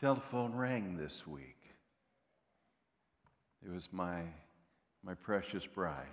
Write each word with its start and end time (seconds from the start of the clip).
telephone 0.00 0.54
rang 0.54 0.96
this 0.96 1.26
week. 1.26 1.56
It 3.64 3.72
was 3.72 3.88
my, 3.90 4.22
my 5.02 5.14
precious 5.14 5.66
bride. 5.66 6.06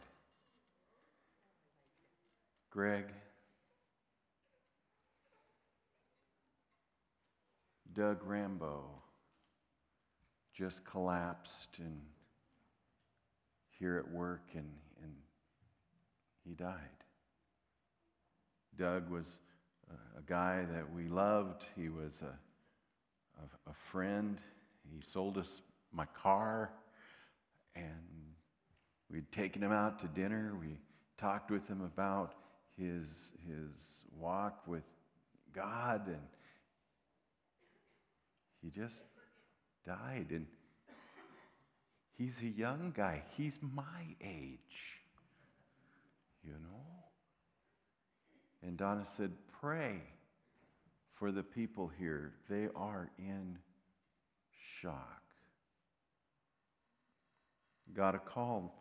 Greg, 2.71 3.05
Doug 7.93 8.17
Rambo 8.25 8.83
just 10.57 10.83
collapsed 10.83 11.77
and 11.77 12.01
here 13.79 13.97
at 13.97 14.11
work 14.11 14.47
and, 14.55 14.69
and 15.03 15.13
he 16.43 16.53
died. 16.55 16.79
Doug 18.77 19.09
was 19.11 19.25
a, 19.89 20.19
a 20.19 20.21
guy 20.25 20.65
that 20.73 20.91
we 20.91 21.07
loved. 21.07 21.63
He 21.75 21.89
was 21.89 22.11
a, 22.21 22.33
a, 23.39 23.69
a 23.69 23.73
friend. 23.91 24.37
He 24.91 25.01
sold 25.01 25.37
us 25.37 25.49
my 25.91 26.05
car 26.21 26.71
and 27.75 27.85
we'd 29.11 29.31
taken 29.31 29.61
him 29.61 29.71
out 29.71 29.99
to 30.01 30.07
dinner. 30.07 30.53
We 30.59 30.77
talked 31.17 31.51
with 31.51 31.67
him 31.67 31.81
about 31.81 32.33
his, 32.77 33.05
his 33.47 33.69
walk 34.17 34.61
with 34.67 34.83
God 35.53 36.07
and 36.07 36.21
he 38.61 38.69
just 38.69 38.95
died. 39.85 40.27
And 40.31 40.47
he's 42.17 42.33
a 42.41 42.47
young 42.47 42.93
guy. 42.95 43.23
He's 43.37 43.53
my 43.61 43.83
age, 44.21 44.59
you 46.43 46.53
know? 46.53 46.85
And 48.63 48.77
Donna 48.77 49.05
said, 49.17 49.31
Pray 49.61 50.01
for 51.15 51.31
the 51.31 51.43
people 51.43 51.91
here. 51.99 52.33
They 52.49 52.67
are 52.75 53.09
in 53.17 53.57
shock. 54.81 55.21
Got 57.95 58.15
a 58.15 58.19
call 58.19 58.73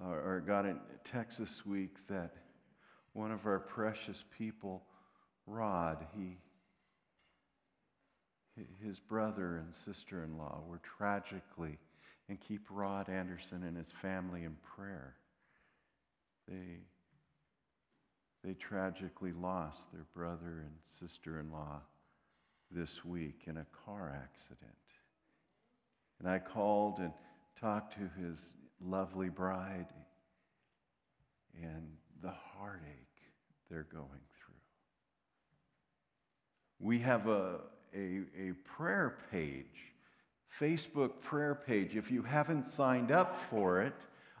uh, 0.00 0.08
or 0.08 0.42
got 0.46 0.66
a 0.66 0.76
text 1.04 1.38
this 1.38 1.64
week 1.66 1.96
that 2.08 2.34
one 3.12 3.30
of 3.30 3.46
our 3.46 3.58
precious 3.58 4.24
people, 4.36 4.82
Rod, 5.46 6.06
he 6.16 6.38
his 8.84 8.98
brother 9.00 9.56
and 9.56 9.74
sister 9.74 10.24
in 10.24 10.36
law 10.36 10.62
were 10.68 10.80
tragically, 10.98 11.78
and 12.28 12.38
keep 12.40 12.66
Rod 12.70 13.08
Anderson 13.08 13.62
and 13.64 13.76
his 13.76 13.88
family 14.00 14.44
in 14.44 14.56
prayer. 14.76 15.14
They, 16.48 16.80
they 18.44 18.54
tragically 18.54 19.32
lost 19.32 19.78
their 19.92 20.06
brother 20.14 20.64
and 20.64 20.72
sister 21.00 21.40
in 21.40 21.50
law 21.52 21.80
this 22.70 23.04
week 23.04 23.42
in 23.46 23.58
a 23.58 23.66
car 23.84 24.12
accident. 24.24 24.72
And 26.18 26.28
I 26.28 26.38
called 26.38 26.98
and 26.98 27.12
talked 27.60 27.94
to 27.94 28.10
his 28.20 28.38
lovely 28.80 29.28
bride 29.28 29.86
and 31.60 31.86
the 32.22 32.32
heartache 32.56 32.86
they're 33.70 33.86
going 33.92 34.06
through. 34.06 34.54
We 36.80 37.00
have 37.00 37.28
a, 37.28 37.60
a, 37.94 38.22
a 38.38 38.52
prayer 38.76 39.18
page, 39.30 39.66
Facebook 40.60 41.20
prayer 41.20 41.54
page. 41.54 41.96
If 41.96 42.10
you 42.10 42.22
haven't 42.22 42.72
signed 42.74 43.12
up 43.12 43.38
for 43.50 43.82
it, 43.82 43.94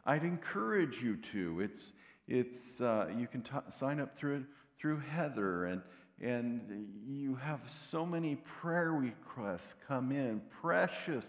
I'd 0.04 0.24
encourage 0.24 1.00
you 1.02 1.18
to. 1.32 1.60
It's, 1.60 1.92
it's, 2.32 2.80
uh, 2.80 3.08
you 3.14 3.26
can 3.26 3.42
t- 3.42 3.50
sign 3.78 4.00
up 4.00 4.16
through, 4.16 4.46
through 4.80 5.00
Heather, 5.00 5.66
and, 5.66 5.82
and 6.22 6.88
you 7.06 7.34
have 7.34 7.60
so 7.90 8.06
many 8.06 8.36
prayer 8.36 8.90
requests 8.90 9.74
come 9.86 10.10
in, 10.10 10.40
precious, 10.62 11.26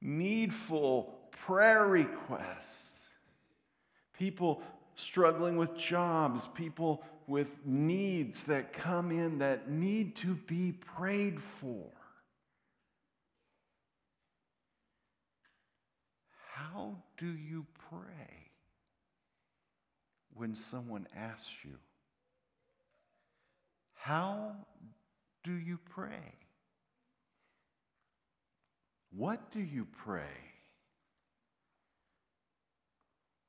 needful 0.00 1.14
prayer 1.46 1.86
requests. 1.86 2.86
People 4.18 4.62
struggling 4.96 5.58
with 5.58 5.76
jobs, 5.76 6.48
people 6.54 7.02
with 7.26 7.48
needs 7.66 8.38
that 8.44 8.72
come 8.72 9.10
in 9.10 9.40
that 9.40 9.70
need 9.70 10.16
to 10.16 10.36
be 10.46 10.72
prayed 10.72 11.38
for. 11.60 11.84
How 16.54 16.96
do 17.18 17.26
you 17.26 17.66
pray 17.90 18.39
when 20.40 20.56
someone 20.56 21.06
asks 21.14 21.50
you? 21.64 21.74
How 23.92 24.52
do 25.44 25.52
you 25.52 25.78
pray? 25.90 26.32
What 29.14 29.52
do 29.52 29.60
you 29.60 29.86
pray? 30.02 30.22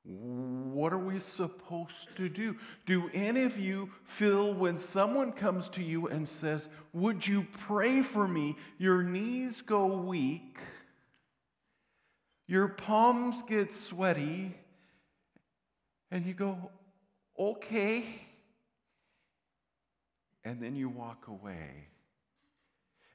What 0.04 0.92
are 0.92 0.98
we 0.98 1.18
supposed 1.18 2.14
to 2.16 2.28
do? 2.28 2.56
Do 2.84 3.08
any 3.14 3.44
of 3.44 3.56
you 3.56 3.88
feel 4.04 4.52
when 4.52 4.78
someone 4.78 5.32
comes 5.32 5.70
to 5.70 5.82
you 5.82 6.08
and 6.08 6.28
says, 6.28 6.68
Would 6.92 7.26
you 7.26 7.46
pray 7.66 8.02
for 8.02 8.28
me? 8.28 8.56
Your 8.76 9.02
knees 9.02 9.62
go 9.64 9.86
weak, 9.86 10.58
your 12.46 12.68
palms 12.68 13.36
get 13.48 13.72
sweaty, 13.88 14.56
and 16.10 16.26
you 16.26 16.34
go, 16.34 16.70
Okay. 17.42 18.04
And 20.44 20.62
then 20.62 20.76
you 20.76 20.88
walk 20.88 21.28
away. 21.28 21.88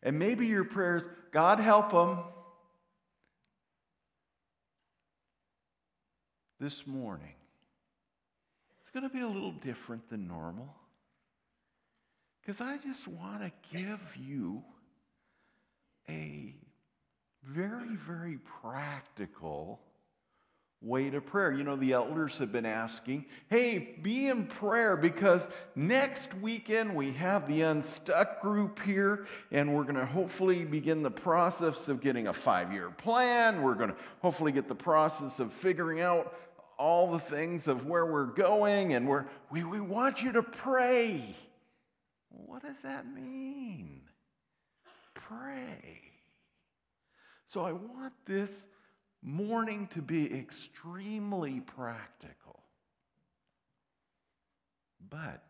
And 0.03 0.17
maybe 0.19 0.47
your 0.47 0.63
prayers, 0.63 1.03
God 1.31 1.59
help 1.59 1.91
them. 1.91 2.19
this 6.59 6.87
morning, 6.87 7.35
it's 8.81 8.91
going 8.91 9.07
to 9.07 9.13
be 9.13 9.21
a 9.21 9.27
little 9.27 9.51
different 9.51 10.09
than 10.09 10.27
normal. 10.27 10.73
Because 12.41 12.61
I 12.61 12.77
just 12.77 13.07
want 13.07 13.41
to 13.41 13.51
give 13.71 13.99
you 14.15 14.63
a 16.09 16.55
very, 17.43 17.95
very 18.07 18.39
practical 18.61 19.81
way 20.81 21.09
to 21.09 21.19
prayer. 21.19 21.51
You 21.51 21.63
know, 21.63 21.75
the 21.75 21.93
elders 21.93 22.37
have 22.37 22.51
been 22.51 22.65
asking, 22.65 23.25
hey, 23.49 23.97
be 24.01 24.27
in 24.27 24.45
prayer 24.45 24.95
because 24.95 25.41
next 25.75 26.33
weekend 26.35 26.95
we 26.95 27.13
have 27.13 27.47
the 27.47 27.61
Unstuck 27.61 28.41
group 28.41 28.79
here, 28.83 29.27
and 29.51 29.73
we're 29.73 29.83
going 29.83 29.95
to 29.95 30.05
hopefully 30.05 30.65
begin 30.65 31.01
the 31.01 31.11
process 31.11 31.87
of 31.87 32.01
getting 32.01 32.27
a 32.27 32.33
five 32.33 32.71
year 32.71 32.91
plan. 32.91 33.61
We're 33.63 33.75
going 33.75 33.89
to 33.89 33.95
hopefully 34.21 34.51
get 34.51 34.67
the 34.67 34.75
process 34.75 35.39
of 35.39 35.51
figuring 35.53 36.01
out 36.01 36.35
all 36.77 37.11
the 37.11 37.19
things 37.19 37.67
of 37.67 37.87
where 37.87 38.05
we're 38.05 38.25
going, 38.25 38.93
and 38.93 39.07
we're, 39.07 39.25
we, 39.51 39.63
we 39.63 39.81
want 39.81 40.21
you 40.21 40.31
to 40.33 40.43
pray. 40.43 41.35
What 42.29 42.61
does 42.61 42.75
that 42.83 43.11
mean? 43.11 44.01
Pray. 45.15 46.01
So 47.47 47.61
I 47.61 47.71
want 47.71 48.13
this 48.27 48.51
morning 49.23 49.87
to 49.93 50.01
be 50.01 50.33
extremely 50.33 51.59
practical. 51.61 52.63
But 55.09 55.43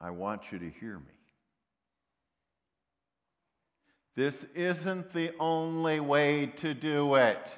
I 0.00 0.10
want 0.10 0.42
you 0.50 0.58
to 0.58 0.70
hear 0.80 0.98
me. 0.98 1.04
This 4.16 4.44
isn't 4.54 5.12
the 5.12 5.30
only 5.40 5.98
way 5.98 6.46
to 6.58 6.72
do 6.72 7.16
it. 7.16 7.50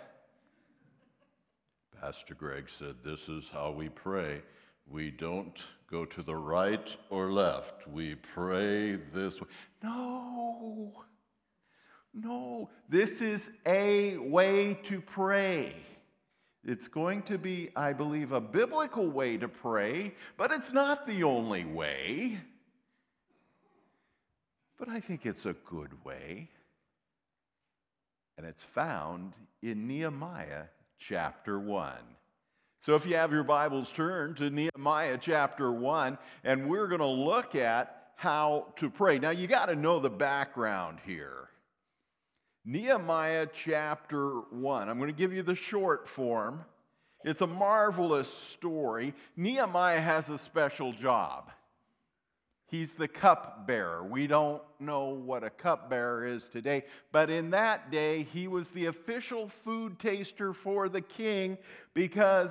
Pastor 2.00 2.34
Greg 2.34 2.66
said, 2.78 2.96
This 3.04 3.20
is 3.28 3.44
how 3.52 3.72
we 3.72 3.88
pray. 3.88 4.42
We 4.88 5.10
don't 5.10 5.58
go 5.90 6.04
to 6.04 6.22
the 6.22 6.36
right 6.36 6.88
or 7.10 7.32
left. 7.32 7.86
We 7.88 8.14
pray 8.14 8.96
this 9.14 9.34
way. 9.40 9.48
No, 9.82 10.92
no. 12.16 12.70
This 12.88 13.20
is 13.20 13.40
a 13.66 14.16
way 14.16 14.78
to 14.88 15.00
pray. 15.00 15.74
It's 16.64 16.88
going 16.88 17.22
to 17.24 17.38
be, 17.38 17.70
I 17.76 17.92
believe, 17.92 18.32
a 18.32 18.40
biblical 18.40 19.08
way 19.08 19.36
to 19.36 19.46
pray, 19.46 20.14
but 20.36 20.50
it's 20.50 20.72
not 20.72 21.06
the 21.06 21.22
only 21.22 21.64
way. 21.64 22.40
But 24.78 24.88
I 24.88 25.00
think 25.00 25.24
it's 25.24 25.46
a 25.46 25.54
good 25.68 26.04
way. 26.04 26.50
And 28.36 28.46
it's 28.46 28.64
found 28.74 29.32
in 29.62 29.86
Nehemiah 29.86 30.64
chapter 30.98 31.58
1. 31.58 31.92
So 32.84 32.94
if 32.94 33.06
you 33.06 33.16
have 33.16 33.32
your 33.32 33.44
Bibles, 33.44 33.90
turn 33.90 34.34
to 34.36 34.50
Nehemiah 34.50 35.18
chapter 35.20 35.72
1, 35.72 36.18
and 36.44 36.68
we're 36.68 36.88
going 36.88 37.00
to 37.00 37.06
look 37.06 37.54
at 37.54 38.10
how 38.16 38.74
to 38.76 38.90
pray. 38.90 39.18
Now, 39.18 39.30
you 39.30 39.46
got 39.46 39.66
to 39.66 39.76
know 39.76 40.00
the 40.00 40.10
background 40.10 40.98
here. 41.04 41.48
Nehemiah 42.68 43.46
chapter 43.64 44.40
1. 44.50 44.88
I'm 44.88 44.98
going 44.98 45.08
to 45.08 45.16
give 45.16 45.32
you 45.32 45.44
the 45.44 45.54
short 45.54 46.08
form. 46.08 46.64
It's 47.24 47.40
a 47.40 47.46
marvelous 47.46 48.28
story. 48.54 49.14
Nehemiah 49.36 50.00
has 50.00 50.28
a 50.28 50.36
special 50.36 50.92
job. 50.92 51.52
He's 52.66 52.90
the 52.98 53.06
cupbearer. 53.06 54.02
We 54.04 54.26
don't 54.26 54.62
know 54.80 55.10
what 55.10 55.44
a 55.44 55.50
cupbearer 55.50 56.26
is 56.26 56.42
today, 56.52 56.82
but 57.12 57.30
in 57.30 57.50
that 57.50 57.92
day, 57.92 58.24
he 58.24 58.48
was 58.48 58.66
the 58.74 58.86
official 58.86 59.48
food 59.64 60.00
taster 60.00 60.52
for 60.52 60.88
the 60.88 61.00
king 61.00 61.58
because 61.94 62.50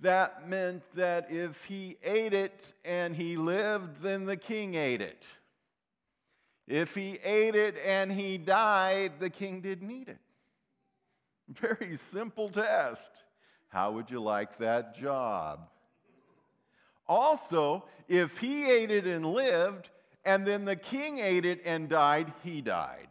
that 0.00 0.48
meant 0.48 0.84
that 0.94 1.26
if 1.30 1.56
he 1.64 1.96
ate 2.04 2.32
it 2.32 2.74
and 2.84 3.16
he 3.16 3.36
lived, 3.36 4.00
then 4.02 4.24
the 4.24 4.36
king 4.36 4.76
ate 4.76 5.00
it. 5.00 5.24
If 6.68 6.94
he 6.94 7.18
ate 7.24 7.54
it 7.54 7.76
and 7.82 8.12
he 8.12 8.36
died, 8.36 9.12
the 9.18 9.30
king 9.30 9.62
didn't 9.62 9.90
eat 9.90 10.08
it. 10.08 10.18
Very 11.48 11.98
simple 12.12 12.50
test. 12.50 13.10
How 13.68 13.92
would 13.92 14.10
you 14.10 14.22
like 14.22 14.58
that 14.58 14.94
job? 14.94 15.60
Also, 17.06 17.84
if 18.06 18.36
he 18.36 18.70
ate 18.70 18.90
it 18.90 19.06
and 19.06 19.24
lived, 19.24 19.88
and 20.26 20.46
then 20.46 20.66
the 20.66 20.76
king 20.76 21.18
ate 21.18 21.46
it 21.46 21.62
and 21.64 21.88
died, 21.88 22.34
he 22.44 22.60
died. 22.60 23.08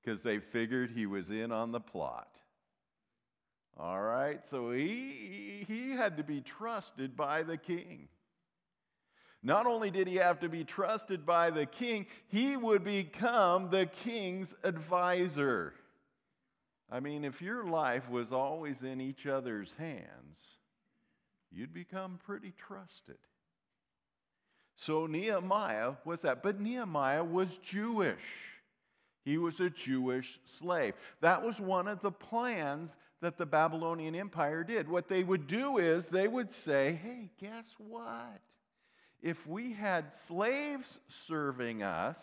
Because 0.00 0.22
they 0.22 0.38
figured 0.38 0.92
he 0.92 1.06
was 1.06 1.28
in 1.28 1.50
on 1.50 1.72
the 1.72 1.80
plot. 1.80 2.38
All 3.76 4.00
right, 4.00 4.40
so 4.48 4.70
he, 4.70 5.64
he 5.66 5.90
had 5.90 6.16
to 6.18 6.22
be 6.22 6.40
trusted 6.40 7.16
by 7.16 7.42
the 7.42 7.56
king. 7.56 8.08
Not 9.48 9.66
only 9.66 9.90
did 9.90 10.06
he 10.06 10.16
have 10.16 10.40
to 10.40 10.50
be 10.50 10.62
trusted 10.62 11.24
by 11.24 11.48
the 11.48 11.64
king, 11.64 12.04
he 12.26 12.54
would 12.54 12.84
become 12.84 13.70
the 13.70 13.88
king's 14.04 14.52
advisor. 14.62 15.72
I 16.92 17.00
mean, 17.00 17.24
if 17.24 17.40
your 17.40 17.64
life 17.64 18.10
was 18.10 18.30
always 18.30 18.82
in 18.82 19.00
each 19.00 19.24
other's 19.24 19.72
hands, 19.78 20.38
you'd 21.50 21.72
become 21.72 22.18
pretty 22.26 22.52
trusted. 22.68 23.16
So 24.84 25.06
Nehemiah 25.06 25.92
was 26.04 26.20
that. 26.20 26.42
But 26.42 26.60
Nehemiah 26.60 27.24
was 27.24 27.48
Jewish. 27.70 28.18
He 29.24 29.38
was 29.38 29.58
a 29.60 29.70
Jewish 29.70 30.28
slave. 30.58 30.92
That 31.22 31.42
was 31.42 31.58
one 31.58 31.88
of 31.88 32.02
the 32.02 32.10
plans 32.10 32.90
that 33.22 33.38
the 33.38 33.46
Babylonian 33.46 34.14
Empire 34.14 34.62
did. 34.62 34.90
What 34.90 35.08
they 35.08 35.22
would 35.22 35.46
do 35.46 35.78
is 35.78 36.04
they 36.04 36.28
would 36.28 36.52
say, 36.52 37.00
hey, 37.02 37.30
guess 37.40 37.64
what? 37.78 38.42
If 39.22 39.46
we 39.46 39.72
had 39.72 40.12
slaves 40.26 40.98
serving 41.26 41.82
us, 41.82 42.18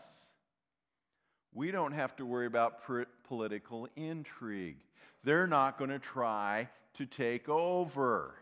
we 1.53 1.71
don't 1.71 1.93
have 1.93 2.15
to 2.17 2.25
worry 2.25 2.47
about 2.47 2.81
political 3.27 3.87
intrigue. 3.95 4.77
They're 5.23 5.47
not 5.47 5.77
going 5.77 5.89
to 5.89 5.99
try 5.99 6.69
to 6.97 7.05
take 7.05 7.49
over. 7.49 8.35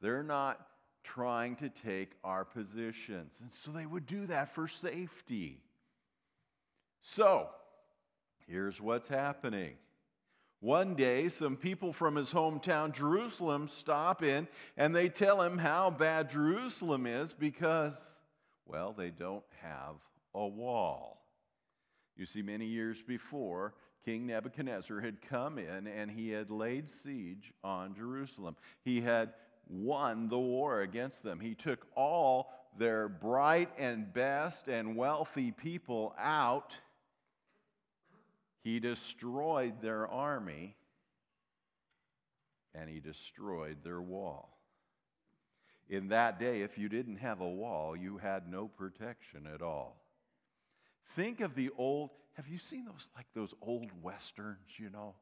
They're 0.00 0.22
not 0.22 0.66
trying 1.04 1.56
to 1.56 1.68
take 1.68 2.12
our 2.24 2.44
positions. 2.44 3.32
And 3.40 3.50
so 3.64 3.70
they 3.70 3.86
would 3.86 4.06
do 4.06 4.26
that 4.26 4.54
for 4.54 4.68
safety. 4.68 5.60
So, 7.14 7.48
here's 8.48 8.80
what's 8.80 9.08
happening. 9.08 9.74
One 10.66 10.96
day, 10.96 11.28
some 11.28 11.54
people 11.54 11.92
from 11.92 12.16
his 12.16 12.30
hometown, 12.30 12.92
Jerusalem, 12.92 13.68
stop 13.68 14.24
in 14.24 14.48
and 14.76 14.92
they 14.92 15.08
tell 15.08 15.40
him 15.40 15.58
how 15.58 15.90
bad 15.90 16.28
Jerusalem 16.28 17.06
is 17.06 17.32
because, 17.32 17.94
well, 18.66 18.92
they 18.92 19.10
don't 19.10 19.44
have 19.62 19.94
a 20.34 20.44
wall. 20.44 21.22
You 22.16 22.26
see, 22.26 22.42
many 22.42 22.66
years 22.66 22.98
before, 23.06 23.74
King 24.04 24.26
Nebuchadnezzar 24.26 25.00
had 25.00 25.22
come 25.22 25.58
in 25.60 25.86
and 25.86 26.10
he 26.10 26.30
had 26.30 26.50
laid 26.50 26.90
siege 26.90 27.52
on 27.62 27.94
Jerusalem. 27.94 28.56
He 28.82 29.00
had 29.00 29.34
won 29.68 30.28
the 30.28 30.36
war 30.40 30.80
against 30.80 31.22
them. 31.22 31.38
He 31.38 31.54
took 31.54 31.86
all 31.94 32.50
their 32.76 33.08
bright 33.08 33.70
and 33.78 34.12
best 34.12 34.66
and 34.66 34.96
wealthy 34.96 35.52
people 35.52 36.12
out. 36.18 36.72
He 38.66 38.80
destroyed 38.80 39.74
their 39.80 40.08
army 40.08 40.74
and 42.74 42.90
he 42.90 42.98
destroyed 42.98 43.76
their 43.84 44.02
wall. 44.02 44.58
In 45.88 46.08
that 46.08 46.40
day, 46.40 46.62
if 46.62 46.76
you 46.76 46.88
didn't 46.88 47.18
have 47.18 47.40
a 47.40 47.48
wall, 47.48 47.94
you 47.94 48.18
had 48.18 48.50
no 48.50 48.66
protection 48.66 49.46
at 49.54 49.62
all. 49.62 50.02
Think 51.14 51.40
of 51.40 51.54
the 51.54 51.70
old, 51.78 52.10
have 52.32 52.48
you 52.48 52.58
seen 52.58 52.86
those, 52.86 53.06
like 53.14 53.26
those 53.36 53.54
old 53.62 53.92
westerns, 54.02 54.66
you 54.78 54.90
know? 54.90 55.14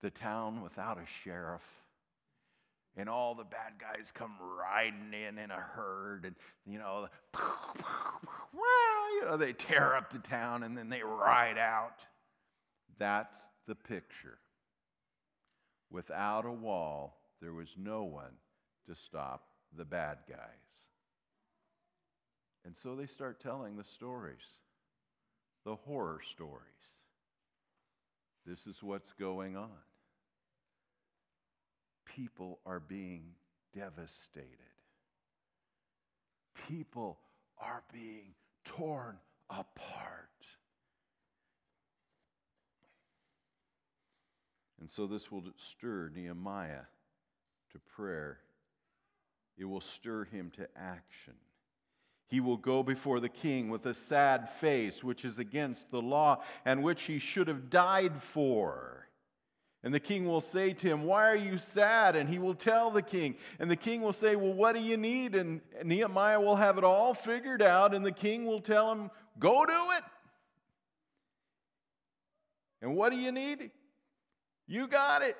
The 0.00 0.10
town 0.10 0.62
without 0.62 0.96
a 0.96 1.06
sheriff 1.24 1.62
and 2.96 3.08
all 3.08 3.34
the 3.34 3.42
bad 3.42 3.80
guys 3.80 4.12
come 4.14 4.36
riding 4.60 5.12
in 5.12 5.38
in 5.38 5.50
a 5.50 5.54
herd 5.54 6.24
and 6.24 6.36
you 6.64 6.78
know 6.78 7.08
you 8.54 9.24
know 9.24 9.36
they 9.36 9.52
tear 9.52 9.96
up 9.96 10.12
the 10.12 10.20
town 10.20 10.62
and 10.62 10.78
then 10.78 10.88
they 10.88 11.02
ride 11.02 11.58
out 11.58 11.98
that's 12.98 13.36
the 13.66 13.74
picture 13.74 14.38
without 15.90 16.44
a 16.44 16.52
wall 16.52 17.18
there 17.40 17.52
was 17.52 17.68
no 17.76 18.04
one 18.04 18.32
to 18.88 18.94
stop 18.94 19.48
the 19.76 19.84
bad 19.84 20.18
guys 20.28 20.38
and 22.64 22.76
so 22.76 22.94
they 22.94 23.06
start 23.06 23.40
telling 23.40 23.76
the 23.76 23.84
stories 23.84 24.38
the 25.64 25.76
horror 25.76 26.20
stories 26.32 26.62
this 28.46 28.66
is 28.66 28.82
what's 28.82 29.12
going 29.12 29.56
on 29.56 29.70
people 32.16 32.60
are 32.64 32.80
being 32.80 33.22
devastated. 33.74 34.48
People 36.68 37.18
are 37.58 37.82
being 37.92 38.34
torn 38.64 39.16
apart. 39.50 40.35
And 44.86 44.90
so 44.92 45.08
this 45.08 45.32
will 45.32 45.42
stir 45.72 46.12
Nehemiah 46.14 46.84
to 47.72 47.78
prayer. 47.96 48.38
It 49.58 49.64
will 49.64 49.80
stir 49.80 50.26
him 50.26 50.52
to 50.58 50.68
action. 50.76 51.34
He 52.28 52.38
will 52.38 52.56
go 52.56 52.84
before 52.84 53.18
the 53.18 53.28
king 53.28 53.68
with 53.68 53.84
a 53.84 53.94
sad 53.94 54.48
face, 54.60 55.02
which 55.02 55.24
is 55.24 55.40
against 55.40 55.90
the 55.90 56.00
law 56.00 56.40
and 56.64 56.84
which 56.84 57.02
he 57.02 57.18
should 57.18 57.48
have 57.48 57.68
died 57.68 58.22
for. 58.32 59.08
And 59.82 59.92
the 59.92 59.98
king 59.98 60.24
will 60.24 60.40
say 60.40 60.72
to 60.74 60.88
him, 60.88 61.02
Why 61.02 61.28
are 61.30 61.34
you 61.34 61.58
sad? 61.58 62.14
And 62.14 62.28
he 62.28 62.38
will 62.38 62.54
tell 62.54 62.92
the 62.92 63.02
king. 63.02 63.34
And 63.58 63.68
the 63.68 63.74
king 63.74 64.02
will 64.02 64.12
say, 64.12 64.36
Well, 64.36 64.54
what 64.54 64.76
do 64.76 64.80
you 64.80 64.96
need? 64.96 65.34
And 65.34 65.62
Nehemiah 65.82 66.40
will 66.40 66.54
have 66.54 66.78
it 66.78 66.84
all 66.84 67.12
figured 67.12 67.60
out. 67.60 67.92
And 67.92 68.06
the 68.06 68.12
king 68.12 68.46
will 68.46 68.60
tell 68.60 68.92
him, 68.92 69.10
Go 69.40 69.66
do 69.66 69.90
it. 69.96 70.04
And 72.80 72.94
what 72.94 73.10
do 73.10 73.16
you 73.16 73.32
need? 73.32 73.72
You 74.66 74.88
got 74.88 75.22
it. 75.22 75.36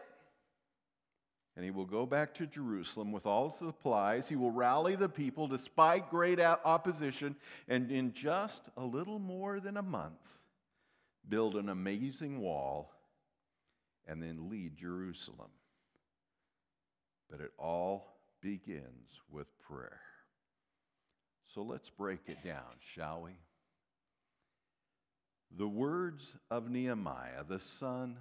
And 1.56 1.64
he 1.64 1.71
will 1.71 1.87
go 1.87 2.04
back 2.04 2.35
to 2.35 2.47
Jerusalem 2.47 3.12
with 3.12 3.25
all 3.25 3.56
supplies. 3.59 4.28
He 4.28 4.37
will 4.37 4.50
rally 4.50 4.95
the 4.95 5.09
people 5.09 5.49
despite 5.49 6.11
great 6.11 6.38
opposition. 6.38 7.35
And 7.66 7.90
in 7.90 8.12
just 8.12 8.61
a 8.76 8.85
little 8.85 9.18
more 9.18 9.59
than 9.59 9.78
a 9.78 9.83
month, 9.83 10.21
build 11.26 11.56
an 11.56 11.71
amazing 11.71 12.40
wall 12.40 12.92
and 14.06 14.23
then 14.23 14.50
lead 14.50 14.76
Jerusalem. 14.76 15.50
But 17.30 17.40
it 17.40 17.52
all 17.59 18.18
begins 18.42 19.09
with 19.30 19.47
prayer. 19.66 20.00
So 21.54 21.62
let's 21.62 21.88
break 21.88 22.21
it 22.26 22.45
down, 22.45 22.62
shall 22.95 23.23
we? 23.23 23.33
The 25.56 25.66
words 25.66 26.37
of 26.50 26.68
Nehemiah, 26.68 27.45
the 27.49 27.61
son 27.61 28.18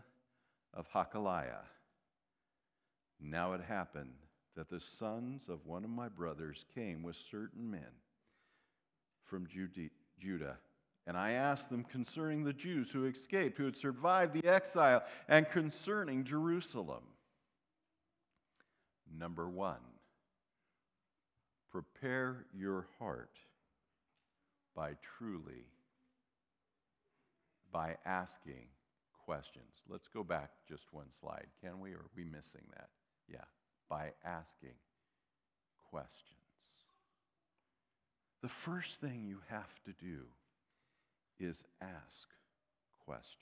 of 0.76 0.88
Hacaliah. 0.92 1.64
Now 3.20 3.54
it 3.54 3.62
happened 3.62 4.16
that 4.56 4.70
the 4.70 4.80
sons 4.80 5.50
of 5.50 5.66
one 5.66 5.84
of 5.84 5.90
my 5.90 6.10
brothers 6.10 6.66
came 6.74 7.04
with 7.04 7.16
certain 7.30 7.70
men 7.70 7.92
from 9.24 9.48
Judah 9.48 10.58
and 11.08 11.18
I 11.18 11.32
asked 11.34 11.70
them 11.70 11.84
concerning 11.84 12.44
the 12.44 12.54
Jews 12.54 12.90
who 12.92 13.06
escaped, 13.06 13.58
who 13.58 13.66
had 13.66 13.78
survived 13.78 14.34
the 14.34 14.48
exile, 14.48 15.04
and 15.28 15.48
concerning 15.50 16.24
Jerusalem. 16.24 17.04
Number 19.18 19.48
one, 19.48 19.82
prepare 21.72 22.46
your 22.54 22.88
heart 22.98 23.38
by 24.76 24.94
truly, 25.18 25.68
by 27.72 27.98
asking 28.04 28.68
questions. 29.26 29.82
Let's 29.90 30.08
go 30.08 30.24
back 30.24 30.52
just 30.68 30.84
one 30.92 31.08
slide, 31.20 31.48
can 31.62 31.80
we? 31.80 31.92
Or 31.92 31.98
are 31.98 32.12
we 32.16 32.24
missing 32.24 32.66
that? 32.76 32.90
Yeah, 33.28 33.46
by 33.90 34.12
asking 34.24 34.76
questions. 35.90 36.12
The 38.42 38.50
first 38.50 39.02
thing 39.02 39.26
you 39.26 39.40
have 39.50 39.74
to 39.86 39.92
do 40.00 40.22
is 41.40 41.64
ask 41.82 42.28
questions. 43.06 43.40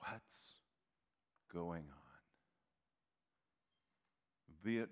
What's 0.00 0.58
going 1.52 1.84
on? 1.84 1.98
Be 4.62 4.78
it 4.78 4.90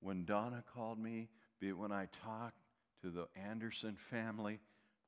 when 0.00 0.24
Donna 0.24 0.62
called 0.74 0.98
me, 0.98 1.28
be 1.60 1.68
it 1.68 1.78
when 1.78 1.90
I 1.92 2.06
talked 2.24 2.60
to 3.02 3.10
the 3.10 3.26
Anderson 3.48 3.96
family, 4.10 4.60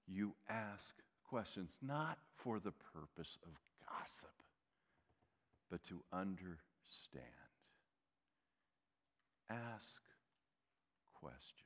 you 0.07 0.35
ask 0.49 0.95
questions, 1.29 1.71
not 1.83 2.19
for 2.37 2.59
the 2.59 2.73
purpose 2.95 3.37
of 3.45 3.51
gossip, 3.87 4.35
but 5.71 5.83
to 5.85 6.01
understand. 6.13 7.25
Ask 9.51 10.03
questions. 11.21 11.65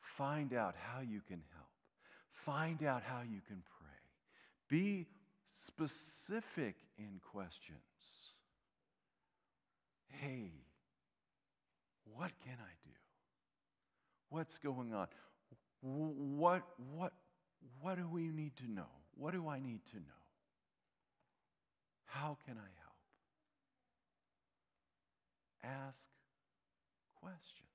Find 0.00 0.52
out 0.52 0.74
how 0.76 1.00
you 1.00 1.20
can 1.26 1.42
help. 1.54 1.68
Find 2.32 2.82
out 2.82 3.02
how 3.02 3.22
you 3.22 3.40
can 3.46 3.62
pray. 3.78 3.88
Be 4.68 5.06
specific 5.66 6.76
in 6.98 7.20
questions. 7.32 7.78
Hey, 10.08 10.50
what 12.04 12.32
can 12.44 12.56
I 12.58 12.74
do? 12.84 12.92
What's 14.28 14.58
going 14.58 14.92
on? 14.92 15.06
What, 15.80 16.62
what, 16.94 17.12
what 17.80 17.96
do 17.96 18.08
we 18.08 18.28
need 18.28 18.56
to 18.56 18.70
know? 18.70 18.88
What 19.16 19.32
do 19.32 19.48
I 19.48 19.60
need 19.60 19.80
to 19.92 19.96
know? 19.96 20.20
How 22.06 22.36
can 22.46 22.56
I 22.56 22.70
help? 22.82 22.90
Ask 25.62 26.08
questions. 27.20 27.66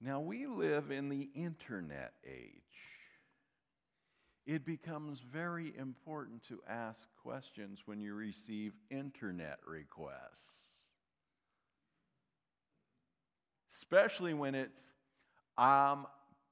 Now, 0.00 0.20
we 0.20 0.46
live 0.46 0.90
in 0.90 1.08
the 1.08 1.28
internet 1.34 2.12
age. 2.24 2.62
It 4.46 4.64
becomes 4.64 5.20
very 5.32 5.74
important 5.76 6.46
to 6.48 6.60
ask 6.68 7.08
questions 7.20 7.80
when 7.86 8.00
you 8.00 8.14
receive 8.14 8.74
internet 8.90 9.58
requests. 9.66 10.68
Especially 13.74 14.34
when 14.34 14.54
it's, 14.54 14.80
um, 15.58 16.06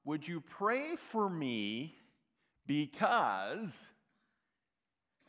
would 0.05 0.27
you 0.27 0.41
pray 0.41 0.95
for 1.11 1.29
me 1.29 1.95
because 2.67 3.71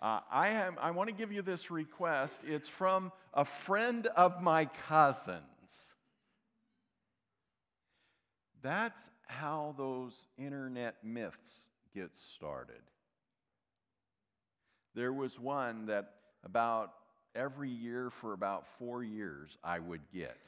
uh, 0.01 0.21
I, 0.31 0.69
I 0.81 0.91
want 0.91 1.09
to 1.09 1.15
give 1.15 1.33
you 1.33 1.41
this 1.41 1.71
request. 1.71 2.39
It's 2.45 2.69
from 2.69 3.11
a 3.33 3.45
friend 3.45 4.07
of 4.17 4.43
my 4.43 4.67
cousin's. 4.89 5.41
That's 8.63 9.01
how 9.27 9.75
those 9.79 10.13
internet 10.37 10.97
myths 11.03 11.37
get 11.95 12.11
started. 12.35 12.83
There 14.95 15.13
was 15.13 15.39
one 15.39 15.87
that 15.87 16.13
about 16.45 16.93
every 17.35 17.71
year 17.71 18.11
for 18.21 18.33
about 18.33 18.67
four 18.79 19.03
years 19.03 19.57
I 19.65 19.79
would 19.79 20.03
get. 20.13 20.39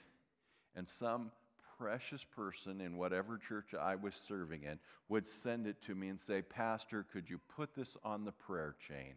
And 0.74 0.86
some 0.98 1.30
precious 1.78 2.24
person 2.34 2.80
in 2.80 2.96
whatever 2.96 3.38
church 3.38 3.74
I 3.78 3.94
was 3.94 4.14
serving 4.26 4.64
in 4.64 4.78
would 5.08 5.28
send 5.28 5.66
it 5.66 5.76
to 5.86 5.94
me 5.94 6.08
and 6.08 6.18
say, 6.26 6.42
Pastor, 6.42 7.06
could 7.12 7.30
you 7.30 7.38
put 7.56 7.74
this 7.74 7.96
on 8.04 8.24
the 8.24 8.32
prayer 8.32 8.74
chain? 8.88 9.14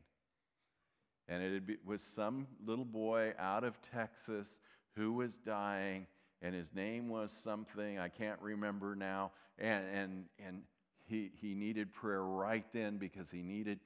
And 1.28 1.42
it 1.42 1.80
was 1.86 2.02
some 2.02 2.48
little 2.66 2.86
boy 2.86 3.34
out 3.40 3.64
of 3.64 3.76
Texas 3.94 4.48
who 4.96 5.14
was 5.14 5.32
dying, 5.46 6.06
and 6.42 6.54
his 6.54 6.74
name 6.74 7.10
was 7.10 7.32
something 7.44 7.98
I 7.98 8.10
can't 8.10 8.40
remember 8.42 8.96
now. 8.96 9.32
And, 9.58 9.86
and, 9.94 10.26
and 10.46 10.62
he, 11.06 11.32
he 11.40 11.54
needed 11.54 11.94
prayer 11.94 12.24
right 12.24 12.66
then 12.74 12.98
because 12.98 13.28
he 13.32 13.42
needed. 13.42 13.80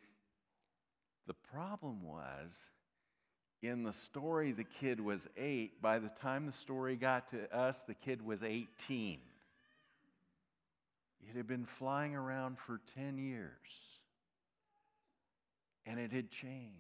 The 1.27 1.33
problem 1.33 2.03
was 2.03 2.51
in 3.67 3.83
the 3.83 3.93
story, 3.93 4.51
the 4.51 4.65
kid 4.65 4.99
was 4.99 5.27
eight. 5.37 5.81
By 5.81 5.99
the 5.99 6.11
time 6.21 6.45
the 6.45 6.53
story 6.53 6.95
got 6.95 7.29
to 7.31 7.55
us, 7.55 7.75
the 7.87 7.93
kid 7.93 8.25
was 8.25 8.43
18. 8.43 9.19
It 11.21 11.35
had 11.35 11.47
been 11.47 11.65
flying 11.65 12.15
around 12.15 12.57
for 12.65 12.79
10 12.95 13.17
years, 13.17 13.49
and 15.85 15.99
it 15.99 16.11
had 16.11 16.29
changed. 16.29 16.73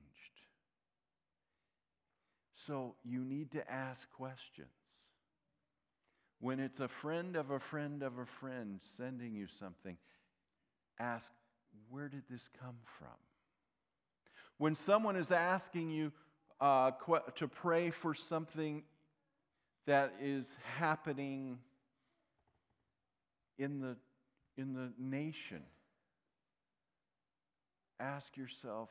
So 2.67 2.95
you 3.03 3.23
need 3.23 3.51
to 3.51 3.71
ask 3.71 4.09
questions. 4.11 4.67
When 6.39 6.59
it's 6.59 6.79
a 6.79 6.87
friend 6.87 7.35
of 7.35 7.49
a 7.49 7.59
friend 7.59 8.03
of 8.03 8.17
a 8.19 8.25
friend 8.25 8.79
sending 8.97 9.35
you 9.35 9.47
something, 9.59 9.97
ask, 10.99 11.31
where 11.89 12.09
did 12.09 12.23
this 12.29 12.49
come 12.59 12.77
from? 12.99 13.07
When 14.57 14.75
someone 14.75 15.15
is 15.15 15.31
asking 15.31 15.89
you, 15.89 16.11
uh, 16.65 16.89
to 17.35 17.47
pray 17.47 17.91
for 17.91 18.15
something 18.15 18.81
that 19.85 20.13
is 20.19 20.47
happening 20.79 21.59
in 23.59 23.81
the, 23.81 23.95
in 24.57 24.73
the 24.73 24.91
nation. 24.97 25.61
Ask 27.99 28.35
yourself, 28.35 28.89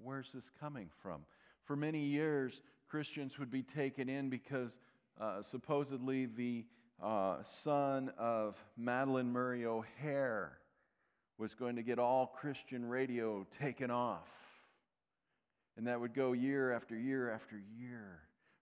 where's 0.00 0.30
this 0.32 0.48
coming 0.60 0.90
from? 1.02 1.22
For 1.64 1.74
many 1.74 2.04
years, 2.04 2.62
Christians 2.88 3.36
would 3.36 3.50
be 3.50 3.64
taken 3.64 4.08
in 4.08 4.30
because 4.30 4.78
uh, 5.20 5.42
supposedly 5.42 6.26
the 6.26 6.64
uh, 7.02 7.38
son 7.64 8.12
of 8.16 8.54
Madalyn 8.80 9.26
Murray 9.26 9.66
O'Hair 9.66 10.52
was 11.36 11.52
going 11.54 11.74
to 11.74 11.82
get 11.82 11.98
all 11.98 12.32
Christian 12.40 12.88
radio 12.88 13.44
taken 13.60 13.90
off. 13.90 14.28
And 15.76 15.86
that 15.86 16.00
would 16.00 16.14
go 16.14 16.32
year 16.32 16.72
after 16.72 16.96
year 16.96 17.30
after 17.30 17.56
year. 17.78 18.20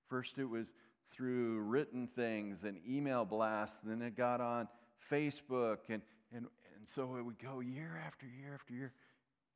First, 0.09 0.39
it 0.39 0.45
was 0.45 0.67
through 1.13 1.61
written 1.61 2.09
things 2.15 2.59
and 2.65 2.79
email 2.89 3.25
blasts, 3.25 3.79
and 3.83 3.91
then 3.91 4.07
it 4.07 4.17
got 4.17 4.41
on 4.41 4.69
Facebook, 5.11 5.79
and, 5.89 6.03
and, 6.33 6.47
and 6.77 6.89
so 6.95 7.17
it 7.17 7.25
would 7.25 7.39
go 7.39 7.61
year 7.61 8.01
after 8.07 8.27
year 8.27 8.55
after 8.55 8.73
year. 8.73 8.93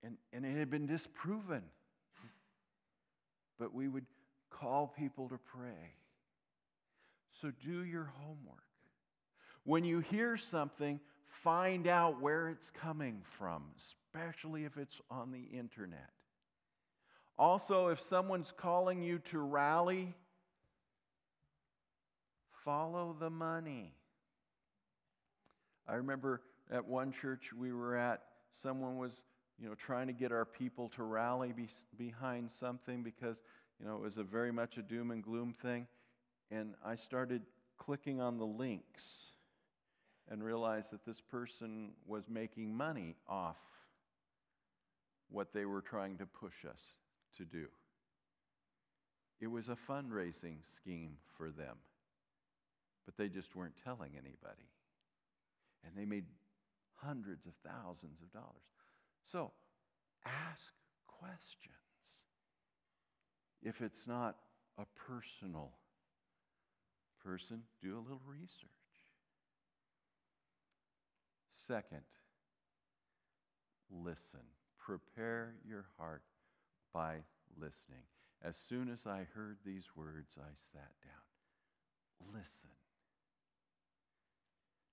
And, 0.03 0.17
and 0.33 0.45
it 0.45 0.59
had 0.59 0.71
been 0.71 0.87
disproven. 0.87 1.63
But 3.59 3.73
we 3.73 3.89
would 3.89 4.07
call 4.51 4.93
people 4.99 5.29
to 5.29 5.39
pray. 5.39 5.95
So 7.41 7.53
do 7.65 7.85
your 7.85 8.13
homework. 8.21 8.59
When 9.65 9.85
you 9.85 10.01
hear 10.01 10.37
something, 10.37 11.01
find 11.43 11.87
out 11.87 12.21
where 12.21 12.49
it's 12.49 12.71
coming 12.71 13.23
from, 13.39 13.63
especially 13.79 14.65
if 14.65 14.77
it's 14.77 15.01
on 15.11 15.31
the 15.33 15.57
internet. 15.57 16.11
Also, 17.37 17.89
if 17.89 18.01
someone's 18.01 18.53
calling 18.57 19.03
you 19.03 19.19
to 19.31 19.41
rally, 19.41 20.15
follow 22.65 23.17
the 23.19 23.31
money. 23.31 23.93
I 25.89 25.95
remember 25.95 26.43
at 26.71 26.85
one 26.87 27.13
church 27.13 27.51
we 27.57 27.73
were 27.73 27.97
at, 27.97 28.23
someone 28.63 28.97
was, 28.99 29.13
you 29.61 29.69
know, 29.69 29.75
trying 29.75 30.07
to 30.07 30.13
get 30.13 30.31
our 30.31 30.45
people 30.45 30.89
to 30.91 31.03
rally 31.03 31.53
be, 31.53 31.69
behind 31.99 32.51
something 32.61 33.03
because, 33.03 33.37
you 33.81 33.87
know, 33.87 33.97
it 33.97 34.01
was 34.01 34.17
a 34.17 34.23
very 34.23 34.53
much 34.53 34.79
a 34.79 34.83
doom 34.83 35.11
and 35.11 35.23
gloom 35.23 35.55
thing. 35.61 35.87
And 36.53 36.75
I 36.85 36.95
started 36.95 37.43
clicking 37.79 38.21
on 38.21 38.39
the 38.39 38.47
links 38.47 39.03
and 40.31 40.43
realized 40.43 40.93
that 40.93 41.05
this 41.05 41.21
person 41.21 41.91
was 42.07 42.25
making 42.29 42.75
money 42.75 43.17
off 43.29 43.57
what 45.31 45.53
they 45.53 45.65
were 45.65 45.83
trying 45.83 46.17
to 46.19 46.27
push 46.27 46.65
us 46.69 46.81
to 47.39 47.45
do. 47.45 47.67
It 49.41 49.49
was 49.49 49.69
a 49.69 49.77
fundraising 49.91 50.59
scheme 50.77 51.17
for 51.37 51.51
them, 51.51 51.77
but 53.05 53.17
they 53.17 53.29
just 53.29 53.55
weren't 53.55 53.75
telling 53.85 54.13
anybody. 54.13 54.69
And 55.85 55.95
they 55.97 56.05
made 56.05 56.25
hundreds 56.95 57.47
of 57.47 57.53
thousands 57.67 58.21
of 58.23 58.33
dollars. 58.33 58.63
So 59.31 59.51
ask 60.25 60.73
questions. 61.07 61.75
If 63.63 63.81
it's 63.81 64.07
not 64.07 64.37
a 64.79 64.85
personal 65.09 65.73
person, 67.25 67.63
do 67.83 67.97
a 67.97 68.01
little 68.01 68.23
research. 68.27 68.71
Second, 71.67 72.03
listen. 73.91 74.41
Prepare 74.79 75.55
your 75.67 75.87
heart 75.99 76.23
by 76.95 77.17
listening. 77.57 78.05
As 78.43 78.55
soon 78.69 78.91
as 78.91 79.01
I 79.07 79.27
heard 79.35 79.59
these 79.67 79.85
words, 79.97 80.31
I 80.39 80.51
sat 80.73 80.93
down. 81.03 82.33
Listen. 82.33 82.71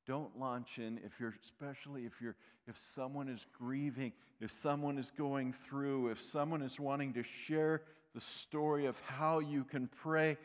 Don't 0.08 0.38
launch 0.40 0.68
in 0.78 0.98
if 1.06 1.12
you're 1.20 1.36
especially 1.46 2.06
if 2.06 2.14
you're 2.20 2.36
if 2.68 2.76
someone 2.96 3.30
is 3.30 3.40
grieving, 3.58 4.12
if 4.40 4.52
someone 4.52 4.98
is 4.98 5.12
going 5.18 5.54
through, 5.70 6.10
if 6.10 6.18
someone 6.32 6.62
is 6.62 6.80
wanting 6.80 7.14
to 7.14 7.24
share 7.48 7.82
the 8.16 8.22
story 8.44 8.88
of 8.88 8.96
how 9.06 9.40
you 9.40 9.64
can 9.64 9.90
pray, 10.02 10.38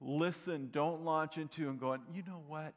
listen, 0.00 0.70
don't 0.72 1.04
launch 1.04 1.36
into 1.36 1.68
and 1.68 1.80
going, 1.80 2.00
you 2.12 2.22
know 2.26 2.42
what? 2.46 2.74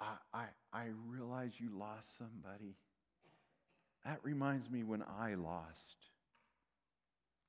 I, 0.00 0.14
I, 0.32 0.44
I 0.72 0.84
realize 1.08 1.50
you 1.58 1.70
lost 1.76 2.06
somebody. 2.18 2.74
That 4.04 4.20
reminds 4.22 4.70
me 4.70 4.84
when 4.84 5.02
I 5.02 5.34
lost. 5.34 5.96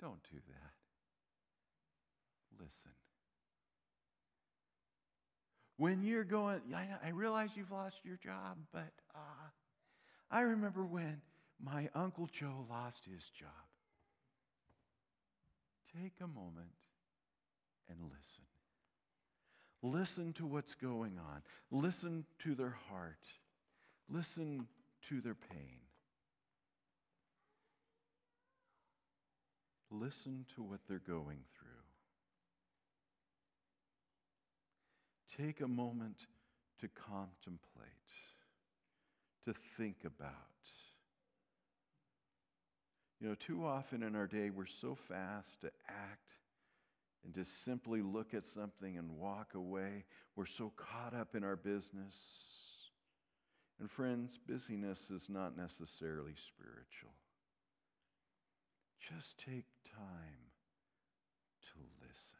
Don't 0.01 0.21
do 0.31 0.37
that. 0.47 0.73
listen. 2.59 2.91
When 5.77 6.03
you're 6.03 6.23
going, 6.23 6.61
I, 6.75 6.87
I 7.07 7.09
realize 7.11 7.49
you've 7.55 7.71
lost 7.71 7.95
your 8.03 8.17
job, 8.23 8.57
but 8.73 8.91
uh, 9.15 9.47
I 10.29 10.41
remember 10.41 10.83
when 10.83 11.21
my 11.63 11.89
Uncle 11.95 12.29
Joe 12.37 12.65
lost 12.69 13.03
his 13.05 13.23
job. 13.37 13.49
Take 16.01 16.13
a 16.21 16.27
moment 16.27 16.67
and 17.89 17.97
listen. 18.03 18.43
Listen 19.81 20.33
to 20.33 20.45
what's 20.45 20.75
going 20.75 21.17
on. 21.17 21.41
Listen 21.71 22.25
to 22.43 22.55
their 22.55 22.77
heart. 22.89 23.23
Listen 24.09 24.67
to 25.07 25.21
their 25.21 25.35
pain. 25.35 25.78
Listen 29.91 30.45
to 30.55 30.63
what 30.63 30.79
they're 30.87 30.99
going 30.99 31.39
through. 31.57 31.67
Take 35.45 35.61
a 35.61 35.67
moment 35.67 36.17
to 36.81 36.87
contemplate, 37.07 37.59
to 39.45 39.53
think 39.77 39.97
about. 40.05 40.33
You 43.19 43.29
know, 43.29 43.35
too 43.47 43.65
often 43.65 44.03
in 44.03 44.15
our 44.15 44.27
day, 44.27 44.49
we're 44.49 44.65
so 44.81 44.97
fast 45.07 45.61
to 45.61 45.71
act 45.87 46.29
and 47.25 47.33
to 47.33 47.43
simply 47.65 48.01
look 48.01 48.33
at 48.33 48.45
something 48.45 48.97
and 48.97 49.17
walk 49.17 49.55
away. 49.55 50.05
We're 50.35 50.45
so 50.45 50.71
caught 50.77 51.13
up 51.13 51.35
in 51.35 51.43
our 51.43 51.57
business. 51.57 52.15
And 53.79 53.91
friends, 53.91 54.37
busyness 54.47 54.99
is 55.13 55.23
not 55.27 55.57
necessarily 55.57 56.33
spiritual. 56.53 57.13
Just 59.07 59.37
take 59.37 59.65
time 59.95 60.49
to 61.61 61.79
listen. 62.01 62.39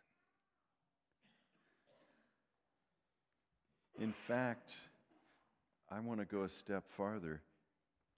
In 4.00 4.13
fact, 4.28 4.72
I 5.92 6.00
want 6.00 6.20
to 6.20 6.25
go 6.25 6.44
a 6.44 6.50
step 6.50 6.84
farther. 6.96 7.42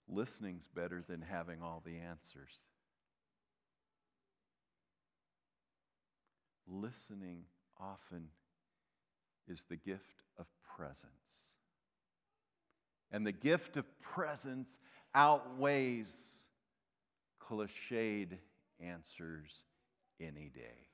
Listening's 0.08 0.68
better 0.74 1.02
than 1.08 1.22
having 1.22 1.62
all 1.62 1.82
the 1.84 1.96
answers. 1.96 2.50
Listening 6.68 7.44
often 7.80 8.28
is 9.48 9.62
the 9.68 9.76
gift 9.76 10.22
of 10.38 10.46
presence. 10.76 11.00
And 13.10 13.26
the 13.26 13.32
gift 13.32 13.76
of 13.76 13.84
presence 14.00 14.68
outweighs 15.14 16.06
cliched 17.52 18.38
answers 18.80 19.50
any 20.20 20.50
day. 20.54 20.88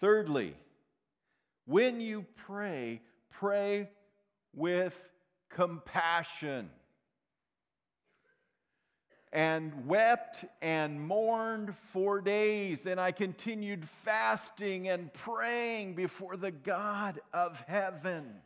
Thirdly, 0.00 0.54
when 1.64 2.00
you 2.00 2.24
pray, 2.46 3.00
pray 3.30 3.88
with 4.54 4.94
compassion. 5.50 6.70
And 9.32 9.86
wept 9.86 10.44
and 10.62 11.00
mourned 11.00 11.74
for 11.92 12.20
days, 12.20 12.86
and 12.86 12.98
I 12.98 13.12
continued 13.12 13.86
fasting 14.04 14.88
and 14.88 15.12
praying 15.12 15.94
before 15.94 16.36
the 16.36 16.52
God 16.52 17.20
of 17.34 17.60
heaven. 17.66 18.36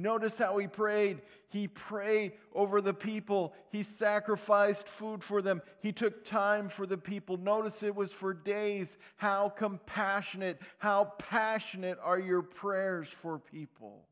Notice 0.00 0.38
how 0.38 0.56
he 0.58 0.66
prayed. 0.66 1.20
He 1.48 1.68
prayed 1.68 2.32
over 2.54 2.80
the 2.80 2.94
people. 2.94 3.52
He 3.70 3.82
sacrificed 3.82 4.88
food 4.98 5.22
for 5.22 5.42
them. 5.42 5.62
He 5.82 5.92
took 5.92 6.24
time 6.24 6.68
for 6.68 6.86
the 6.86 6.96
people. 6.96 7.36
Notice 7.36 7.82
it 7.82 7.94
was 7.94 8.10
for 8.10 8.32
days. 8.32 8.88
How 9.16 9.48
compassionate, 9.48 10.58
how 10.78 11.12
passionate 11.18 11.98
are 12.02 12.18
your 12.18 12.42
prayers 12.42 13.08
for 13.20 13.38
people? 13.38 14.06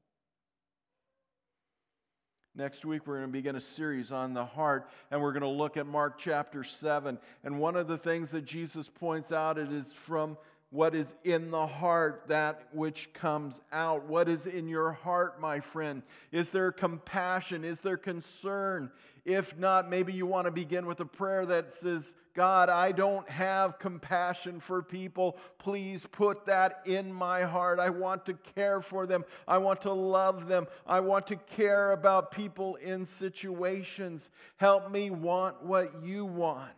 Next 2.55 2.85
week, 2.85 3.07
we're 3.07 3.19
going 3.19 3.29
to 3.29 3.33
begin 3.33 3.55
a 3.55 3.61
series 3.61 4.11
on 4.11 4.35
the 4.35 4.45
heart, 4.45 4.91
and 5.13 5.23
we're 5.23 5.33
going 5.33 5.43
to 5.43 5.49
look 5.49 5.77
at 5.77 5.87
Mark 5.87 6.19
chapter 6.19 6.65
7. 6.65 7.17
And 7.45 7.61
one 7.61 7.77
of 7.77 7.87
the 7.87 7.97
things 7.97 8.31
that 8.33 8.45
Jesus 8.45 8.91
points 8.93 9.31
out 9.31 9.59
it 9.59 9.71
is 9.71 9.87
from 10.07 10.37
what 10.71 10.95
is 10.95 11.07
in 11.25 11.51
the 11.51 11.67
heart, 11.67 12.25
that 12.29 12.69
which 12.73 13.09
comes 13.15 13.55
out. 13.73 14.05
What 14.05 14.29
is 14.29 14.45
in 14.45 14.69
your 14.69 14.93
heart, 14.93 15.41
my 15.41 15.61
friend? 15.61 16.03
Is 16.31 16.51
there 16.51 16.73
compassion? 16.73 17.65
Is 17.65 17.81
there 17.81 17.97
concern? 17.97 18.91
If 19.25 19.57
not, 19.59 19.89
maybe 19.89 20.13
you 20.13 20.27
want 20.27 20.47
to 20.47 20.51
begin 20.51 20.87
with 20.87 21.01
a 21.01 21.07
prayer 21.07 21.47
that 21.47 21.73
says, 21.81 22.03
God, 22.35 22.69
I 22.69 22.93
don't 22.93 23.29
have 23.29 23.79
compassion 23.79 24.61
for 24.61 24.83
people. 24.83 25.39
Please 25.59 26.03
put 26.13 26.47
that 26.47 26.83
in 26.87 27.13
my 27.13 27.43
heart. 27.43 27.81
I 27.81 27.91
want 27.91 28.27
to 28.27 28.35
care 28.55 28.81
for 28.81 29.07
them. 29.07 29.25
I 29.47 29.59
want 29.59 29.81
to 29.83 29.93
love 29.93 30.49
them. 30.49 30.67
I 30.87 31.01
want 31.01 31.27
to 31.29 31.37
care 31.37 31.93
about 31.93 32.31
people 32.31 32.77
in 32.77 33.07
situations. 33.19 34.29
Help 34.57 34.91
me 34.91 35.11
want 35.11 35.65
what 35.65 36.05
you 36.05 36.25
want. 36.27 36.71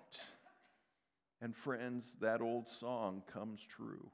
And 1.42 1.56
friends, 1.56 2.04
that 2.20 2.40
old 2.40 2.68
song 2.80 3.22
comes 3.32 3.60
true. 3.76 4.10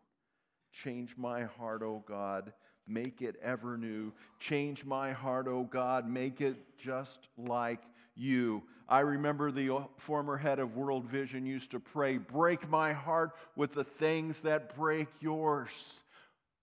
Change 0.84 1.14
my 1.16 1.44
heart, 1.44 1.82
O 1.82 2.04
God, 2.06 2.52
make 2.86 3.20
it 3.20 3.36
ever 3.42 3.76
new. 3.76 4.12
Change 4.38 4.84
my 4.84 5.12
heart, 5.12 5.48
O 5.48 5.64
God, 5.64 6.08
make 6.08 6.40
it 6.40 6.56
just 6.78 7.18
like 7.36 7.80
you. 8.14 8.62
I 8.88 9.00
remember 9.00 9.50
the 9.50 9.84
former 9.98 10.36
head 10.36 10.60
of 10.60 10.76
World 10.76 11.06
Vision 11.06 11.44
used 11.44 11.72
to 11.72 11.80
pray, 11.80 12.18
Break 12.18 12.68
my 12.68 12.92
heart 12.92 13.32
with 13.56 13.74
the 13.74 13.84
things 13.84 14.36
that 14.44 14.76
break 14.76 15.08
yours. 15.20 15.70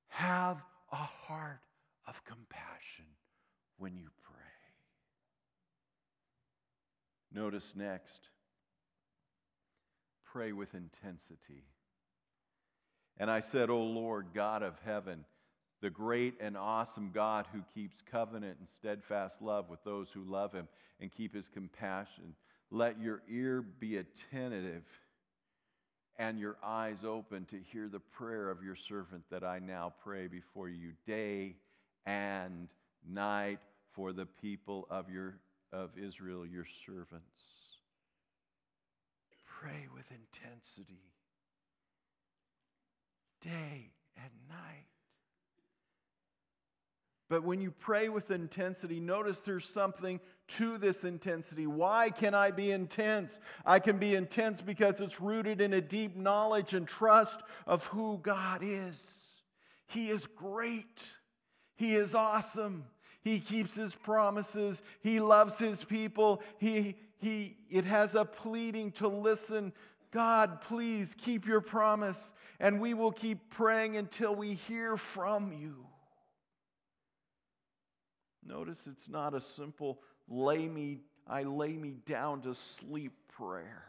Have 0.07 0.57
a 0.91 0.95
heart 0.95 1.59
of 2.07 2.23
compassion 2.23 3.05
when 3.77 3.97
you 3.97 4.07
pray. 4.23 4.39
Notice 7.33 7.73
next 7.75 8.29
pray 10.33 10.51
with 10.51 10.73
intensity. 10.73 11.63
And 13.17 13.29
I 13.29 13.39
said, 13.39 13.69
O 13.69 13.83
Lord, 13.83 14.27
God 14.33 14.63
of 14.63 14.73
heaven, 14.83 15.23
the 15.81 15.91
great 15.91 16.33
and 16.41 16.57
awesome 16.57 17.11
God 17.13 17.45
who 17.53 17.61
keeps 17.75 17.97
covenant 18.11 18.57
and 18.59 18.67
steadfast 18.79 19.41
love 19.41 19.69
with 19.69 19.83
those 19.83 20.07
who 20.11 20.23
love 20.23 20.51
him 20.51 20.67
and 20.99 21.11
keep 21.11 21.35
his 21.35 21.47
compassion, 21.47 22.35
let 22.71 22.99
your 22.99 23.21
ear 23.29 23.61
be 23.61 23.97
attentive 23.97 24.83
and 26.17 26.39
your 26.39 26.57
eyes 26.63 27.03
open 27.05 27.45
to 27.45 27.59
hear 27.71 27.87
the 27.87 27.99
prayer 27.99 28.49
of 28.49 28.63
your 28.63 28.75
servant 28.75 29.23
that 29.29 29.43
I 29.43 29.59
now 29.59 29.93
pray 30.03 30.27
before 30.27 30.69
you 30.69 30.91
day 31.05 31.55
and 32.05 32.69
night 33.07 33.59
for 33.93 34.13
the 34.13 34.25
people 34.25 34.87
of 34.89 35.09
your 35.09 35.35
of 35.71 35.89
Israel 35.97 36.45
your 36.45 36.67
servants 36.85 37.62
pray 39.63 39.87
with 39.95 40.05
intensity 40.11 41.13
day 43.41 43.91
and 44.17 44.31
night. 44.49 44.87
But 47.29 47.43
when 47.43 47.61
you 47.61 47.71
pray 47.71 48.09
with 48.09 48.29
intensity, 48.29 48.99
notice 48.99 49.37
there's 49.45 49.67
something 49.73 50.19
to 50.57 50.77
this 50.77 51.03
intensity. 51.03 51.65
Why 51.65 52.09
can 52.09 52.33
I 52.33 52.51
be 52.51 52.71
intense? 52.71 53.31
I 53.65 53.79
can 53.79 53.97
be 53.97 54.15
intense 54.15 54.61
because 54.61 54.99
it's 54.99 55.21
rooted 55.21 55.61
in 55.61 55.73
a 55.73 55.81
deep 55.81 56.17
knowledge 56.17 56.73
and 56.73 56.85
trust 56.85 57.37
of 57.65 57.83
who 57.85 58.19
God 58.21 58.61
is. 58.63 58.97
He 59.87 60.09
is 60.09 60.27
great, 60.35 60.99
He 61.75 61.95
is 61.95 62.13
awesome. 62.13 62.85
He 63.23 63.39
keeps 63.39 63.73
his 63.73 63.95
promises. 63.95 64.81
He 65.01 65.21
loves 65.21 65.57
his 65.57 65.81
people. 65.85 66.41
He, 66.57 66.97
he, 67.23 67.57
it 67.69 67.85
has 67.85 68.15
a 68.15 68.25
pleading 68.25 68.91
to 68.93 69.07
listen. 69.07 69.73
God, 70.11 70.61
please 70.61 71.15
keep 71.17 71.47
your 71.47 71.61
promise, 71.61 72.31
and 72.59 72.79
we 72.79 72.93
will 72.93 73.11
keep 73.11 73.49
praying 73.49 73.97
until 73.97 74.35
we 74.35 74.53
hear 74.53 74.97
from 74.97 75.51
you. 75.53 75.85
Notice 78.45 78.79
it's 78.87 79.09
not 79.09 79.33
a 79.33 79.41
simple 79.41 80.01
lay 80.27 80.67
me, 80.67 80.99
I 81.27 81.43
lay 81.43 81.73
me 81.73 81.95
down 82.05 82.41
to 82.41 82.55
sleep 82.55 83.13
prayer. 83.35 83.83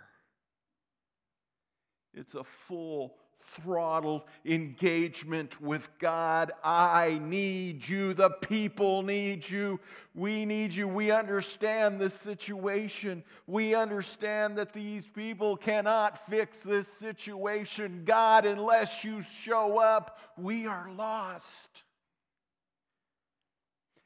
It's 2.14 2.34
a 2.34 2.44
full 2.44 3.16
throttled 3.62 4.22
engagement 4.44 5.60
with 5.60 5.86
God. 5.98 6.52
I 6.62 7.20
need 7.22 7.88
you. 7.88 8.14
The 8.14 8.30
people 8.30 9.02
need 9.02 9.48
you. 9.48 9.80
We 10.14 10.44
need 10.44 10.72
you. 10.72 10.88
We 10.88 11.10
understand 11.10 12.00
this 12.00 12.14
situation. 12.20 13.24
We 13.46 13.74
understand 13.74 14.58
that 14.58 14.72
these 14.72 15.04
people 15.14 15.56
cannot 15.56 16.28
fix 16.28 16.56
this 16.64 16.86
situation. 16.98 18.04
God, 18.04 18.46
unless 18.46 19.02
you 19.02 19.24
show 19.44 19.78
up, 19.78 20.18
we 20.36 20.66
are 20.66 20.88
lost. 20.92 21.44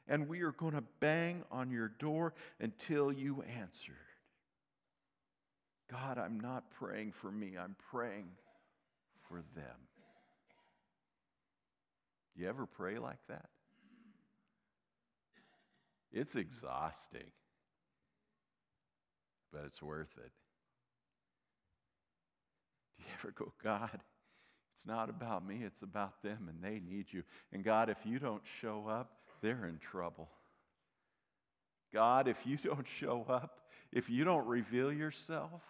And 0.07 0.27
we 0.27 0.41
are 0.41 0.53
going 0.53 0.73
to 0.73 0.83
bang 0.99 1.43
on 1.51 1.69
your 1.69 1.89
door 1.99 2.33
until 2.59 3.11
you 3.11 3.43
answer. 3.43 3.97
God, 5.91 6.17
I'm 6.17 6.39
not 6.39 6.69
praying 6.71 7.13
for 7.19 7.31
me, 7.31 7.57
I'm 7.57 7.75
praying 7.91 8.29
for 9.29 9.43
them. 9.55 9.77
Do 12.35 12.41
you 12.41 12.49
ever 12.49 12.65
pray 12.65 12.99
like 12.99 13.19
that? 13.29 13.45
It's 16.11 16.35
exhausting, 16.35 17.31
but 19.53 19.61
it's 19.65 19.81
worth 19.81 20.11
it. 20.17 20.31
Do 22.97 23.03
you 23.05 23.11
ever 23.19 23.31
go, 23.31 23.53
God, 23.63 24.01
it's 24.75 24.87
not 24.87 25.09
about 25.09 25.45
me, 25.45 25.61
it's 25.63 25.83
about 25.83 26.23
them, 26.23 26.49
and 26.49 26.63
they 26.63 26.79
need 26.79 27.05
you. 27.11 27.23
And 27.53 27.63
God, 27.63 27.89
if 27.89 27.97
you 28.05 28.17
don't 28.17 28.41
show 28.61 28.87
up, 28.89 29.11
they're 29.41 29.65
in 29.65 29.79
trouble. 29.91 30.29
God, 31.93 32.27
if 32.27 32.37
you 32.45 32.57
don't 32.63 32.87
show 32.99 33.25
up, 33.29 33.59
if 33.91 34.09
you 34.09 34.23
don't 34.23 34.47
reveal 34.47 34.91
yourself, 34.91 35.61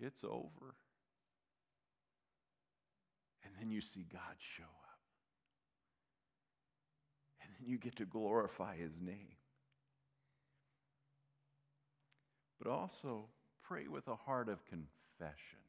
it's 0.00 0.24
over. 0.24 0.74
And 3.56 3.62
then 3.62 3.70
you 3.70 3.80
see 3.80 4.06
God 4.12 4.36
show 4.56 4.64
up. 4.64 5.00
And 7.42 7.50
then 7.58 7.68
you 7.68 7.78
get 7.78 7.96
to 7.96 8.04
glorify 8.04 8.76
his 8.76 8.92
name. 9.00 9.36
But 12.60 12.70
also 12.70 13.26
pray 13.62 13.88
with 13.88 14.08
a 14.08 14.16
heart 14.16 14.48
of 14.48 14.58
confession 14.66 15.60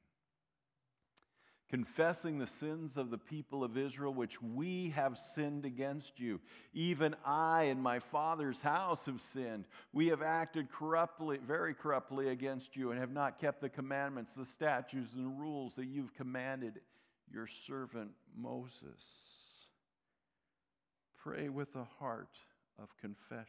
confessing 1.69 2.37
the 2.37 2.47
sins 2.47 2.95
of 2.95 3.09
the 3.09 3.17
people 3.17 3.63
of 3.63 3.77
Israel, 3.77 4.13
which 4.13 4.41
we 4.41 4.93
have 4.95 5.17
sinned 5.35 5.65
against 5.65 6.13
you. 6.17 6.39
Even 6.73 7.15
I 7.25 7.63
and 7.63 7.81
my 7.81 7.99
father's 7.99 8.61
house 8.61 9.01
have 9.05 9.21
sinned. 9.33 9.65
We 9.91 10.07
have 10.07 10.21
acted 10.21 10.71
corruptly, 10.71 11.39
very 11.45 11.73
corruptly 11.73 12.29
against 12.29 12.75
you, 12.75 12.91
and 12.91 12.99
have 12.99 13.11
not 13.11 13.39
kept 13.39 13.61
the 13.61 13.69
commandments, 13.69 14.31
the 14.35 14.45
statutes, 14.45 15.13
and 15.13 15.25
the 15.25 15.41
rules 15.41 15.73
that 15.75 15.87
you've 15.87 16.13
commanded 16.13 16.79
your 17.31 17.47
servant 17.67 18.11
Moses. 18.35 19.01
Pray 21.23 21.49
with 21.49 21.75
a 21.75 21.85
heart 21.99 22.35
of 22.81 22.89
confession. 23.01 23.45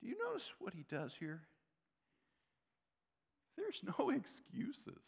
Do 0.00 0.08
you 0.08 0.16
notice 0.28 0.46
what 0.58 0.74
he 0.74 0.84
does 0.90 1.12
here? 1.18 1.42
There's 3.56 3.80
no 3.98 4.10
excuses. 4.10 5.02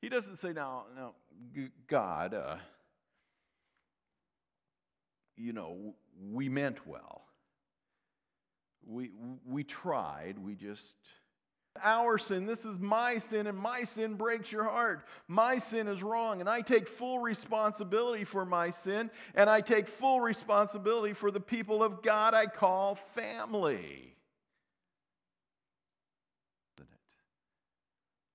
He 0.00 0.08
doesn't 0.08 0.38
say, 0.38 0.52
now, 0.52 0.84
now, 0.96 1.12
God, 1.88 2.32
uh, 2.32 2.56
you 5.36 5.52
know, 5.52 5.94
we 6.30 6.48
meant 6.48 6.86
well. 6.86 7.22
We, 8.86 9.10
we 9.46 9.64
tried, 9.64 10.38
we 10.38 10.54
just. 10.54 10.94
Our 11.82 12.18
sin, 12.18 12.46
this 12.46 12.64
is 12.64 12.78
my 12.78 13.18
sin, 13.18 13.46
and 13.46 13.56
my 13.56 13.84
sin 13.84 14.14
breaks 14.14 14.50
your 14.50 14.64
heart. 14.64 15.06
My 15.28 15.58
sin 15.58 15.86
is 15.86 16.02
wrong, 16.02 16.40
and 16.40 16.48
I 16.48 16.62
take 16.62 16.88
full 16.88 17.20
responsibility 17.20 18.24
for 18.24 18.44
my 18.44 18.70
sin, 18.84 19.10
and 19.34 19.48
I 19.48 19.60
take 19.60 19.88
full 19.88 20.20
responsibility 20.20 21.14
for 21.14 21.30
the 21.30 21.40
people 21.40 21.82
of 21.82 22.02
God 22.02 22.34
I 22.34 22.46
call 22.46 22.96
family. 23.14 24.16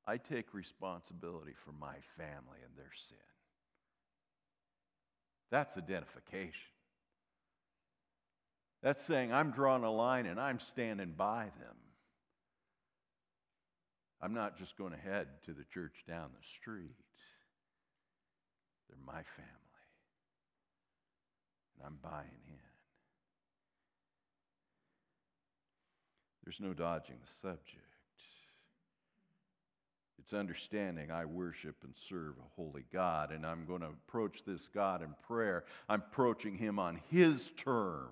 I 0.08 0.18
take 0.18 0.54
responsibility 0.54 1.54
for 1.66 1.72
my 1.72 1.96
family 2.18 2.60
and 2.64 2.78
their 2.78 2.92
sin. 3.10 3.18
That's 5.52 5.76
identification. 5.78 6.52
That's 8.84 9.04
saying 9.06 9.34
I'm 9.34 9.52
drawing 9.52 9.84
a 9.84 9.92
line 9.92 10.28
and 10.28 10.40
I'm 10.40 10.60
standing 10.60 11.14
by 11.18 11.46
them. 11.60 11.76
I'm 14.22 14.34
not 14.34 14.58
just 14.58 14.78
going 14.78 14.92
to 14.92 14.98
head 14.98 15.28
to 15.46 15.52
the 15.54 15.66
church 15.74 15.94
down 16.08 16.30
the 16.32 16.46
street. 16.60 16.96
They're 18.90 18.98
my 19.06 19.24
family. 19.36 19.52
And 21.78 21.88
I'm 21.88 21.98
buying 22.02 22.30
in. 22.48 22.56
There's 26.44 26.60
no 26.60 26.74
dodging 26.74 27.16
the 27.20 27.50
subject. 27.50 27.82
It's 30.20 30.34
understanding 30.34 31.12
I 31.12 31.26
worship 31.26 31.76
and 31.84 31.94
serve 32.10 32.34
a 32.40 32.56
holy 32.56 32.86
God, 32.92 33.32
and 33.32 33.46
I'm 33.46 33.66
going 33.66 33.82
to 33.82 33.90
approach 34.08 34.40
this 34.46 34.68
God 34.74 35.04
in 35.04 35.14
prayer. 35.28 35.66
I'm 35.88 36.02
approaching 36.02 36.58
Him 36.58 36.80
on 36.80 37.00
His 37.12 37.40
terms. 37.64 38.10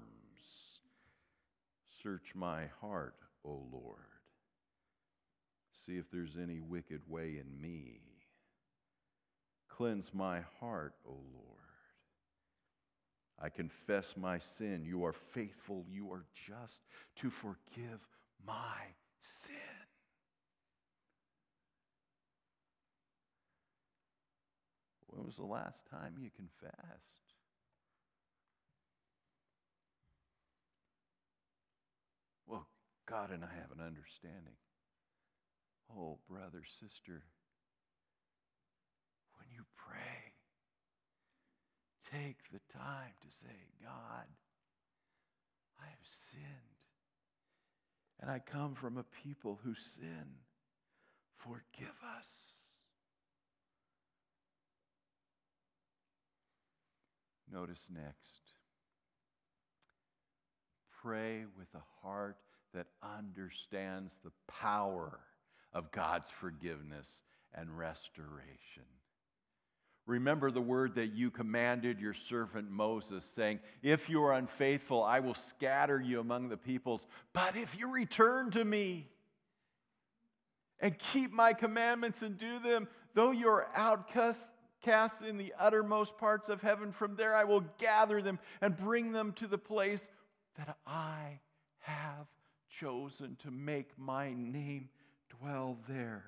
Search 2.03 2.35
my 2.35 2.65
heart, 2.81 3.15
O 3.43 3.63
Lord. 3.71 4.12
See 5.86 5.98
if 5.98 6.10
there's 6.12 6.38
any 6.41 6.60
wicked 6.62 7.02
way 7.10 7.39
in 7.39 7.62
me. 7.62 8.00
Cleanse 9.67 10.12
my 10.13 10.41
heart, 10.60 10.93
O 11.06 11.12
Lord. 11.12 11.60
I 13.41 13.50
confess 13.50 14.13
my 14.15 14.39
sin. 14.58 14.86
You 14.86 15.04
are 15.04 15.15
faithful, 15.34 15.86
you 15.89 16.12
are 16.12 16.24
just 16.48 16.80
to 17.22 17.30
forgive 17.30 18.00
my 18.46 18.78
sin. 19.46 19.56
When 25.08 25.26
was 25.26 25.36
the 25.36 25.43
last 25.43 25.86
time 25.91 26.15
you 26.19 26.30
confessed? 26.36 26.76
Well, 32.48 32.67
God 33.08 33.32
and 33.32 33.43
I 33.43 33.48
have 33.48 33.72
an 33.78 33.84
understanding. 33.86 34.56
Oh, 35.97 36.17
brother, 36.29 36.63
sister, 36.79 37.23
when 39.38 39.47
you 39.53 39.63
pray, 39.77 40.34
take 42.12 42.38
the 42.51 42.60
time 42.77 43.13
to 43.21 43.27
say, 43.29 43.56
God, 43.84 44.25
I 45.79 45.86
have 45.86 46.08
sinned. 46.32 46.43
And 48.21 48.32
I 48.32 48.39
come 48.39 48.73
from 48.75 48.97
a 48.97 49.06
people 49.23 49.60
who 49.63 49.73
sin. 49.75 50.39
Forgive 51.38 51.95
us. 52.17 52.27
Notice 57.51 57.88
next 57.93 58.53
pray 61.03 61.43
with 61.58 61.67
a 61.75 62.01
heart 62.01 62.38
that 62.73 62.88
understands 63.03 64.13
the 64.23 64.32
power 64.47 65.19
of 65.73 65.91
God's 65.91 66.29
forgiveness 66.39 67.07
and 67.53 67.77
restoration. 67.77 68.83
Remember 70.05 70.51
the 70.51 70.62
word 70.62 70.95
that 70.95 71.13
you 71.13 71.31
commanded 71.31 71.99
your 71.99 72.13
servant 72.29 72.69
Moses, 72.69 73.25
saying, 73.36 73.59
If 73.81 74.09
you 74.09 74.23
are 74.23 74.33
unfaithful, 74.33 75.01
I 75.01 75.21
will 75.21 75.38
scatter 75.49 76.01
you 76.01 76.19
among 76.19 76.49
the 76.49 76.57
peoples. 76.57 77.07
But 77.31 77.55
if 77.55 77.77
you 77.77 77.89
return 77.89 78.51
to 78.51 78.65
me 78.65 79.07
and 80.81 80.95
keep 81.13 81.31
my 81.31 81.53
commandments 81.53 82.21
and 82.21 82.38
do 82.38 82.59
them, 82.59 82.89
though 83.13 83.31
you 83.31 83.47
are 83.47 83.67
outcast, 83.73 84.41
in 85.25 85.38
the 85.38 85.53
uttermost 85.57 86.17
parts 86.17 86.49
of 86.49 86.62
heaven. 86.62 86.91
From 86.91 87.15
there 87.15 87.33
I 87.33 87.45
will 87.45 87.63
gather 87.79 88.21
them 88.21 88.38
and 88.62 88.75
bring 88.75 89.13
them 89.13 89.31
to 89.38 89.47
the 89.47 89.57
place 89.57 90.05
that 90.57 90.75
I 90.86 91.39
have 91.79 92.27
chosen 92.79 93.38
to 93.43 93.51
make 93.51 93.97
my 93.97 94.33
name 94.33 94.89
dwell 95.43 95.77
there. 95.88 96.23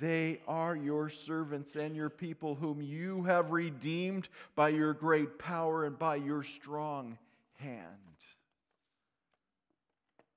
They 0.00 0.40
are 0.46 0.76
your 0.76 1.08
servants 1.08 1.74
and 1.76 1.96
your 1.96 2.10
people, 2.10 2.54
whom 2.54 2.82
you 2.82 3.22
have 3.24 3.50
redeemed 3.50 4.28
by 4.54 4.68
your 4.70 4.92
great 4.92 5.38
power 5.38 5.84
and 5.84 5.98
by 5.98 6.16
your 6.16 6.42
strong 6.42 7.16
hand. 7.54 7.86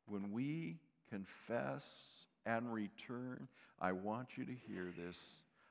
When 0.08 0.32
we 0.32 0.78
confess 1.10 1.84
and 2.46 2.74
return, 2.74 3.48
I 3.82 3.92
want 3.92 4.30
you 4.38 4.46
to 4.46 4.54
hear 4.68 4.94
this. 4.98 5.18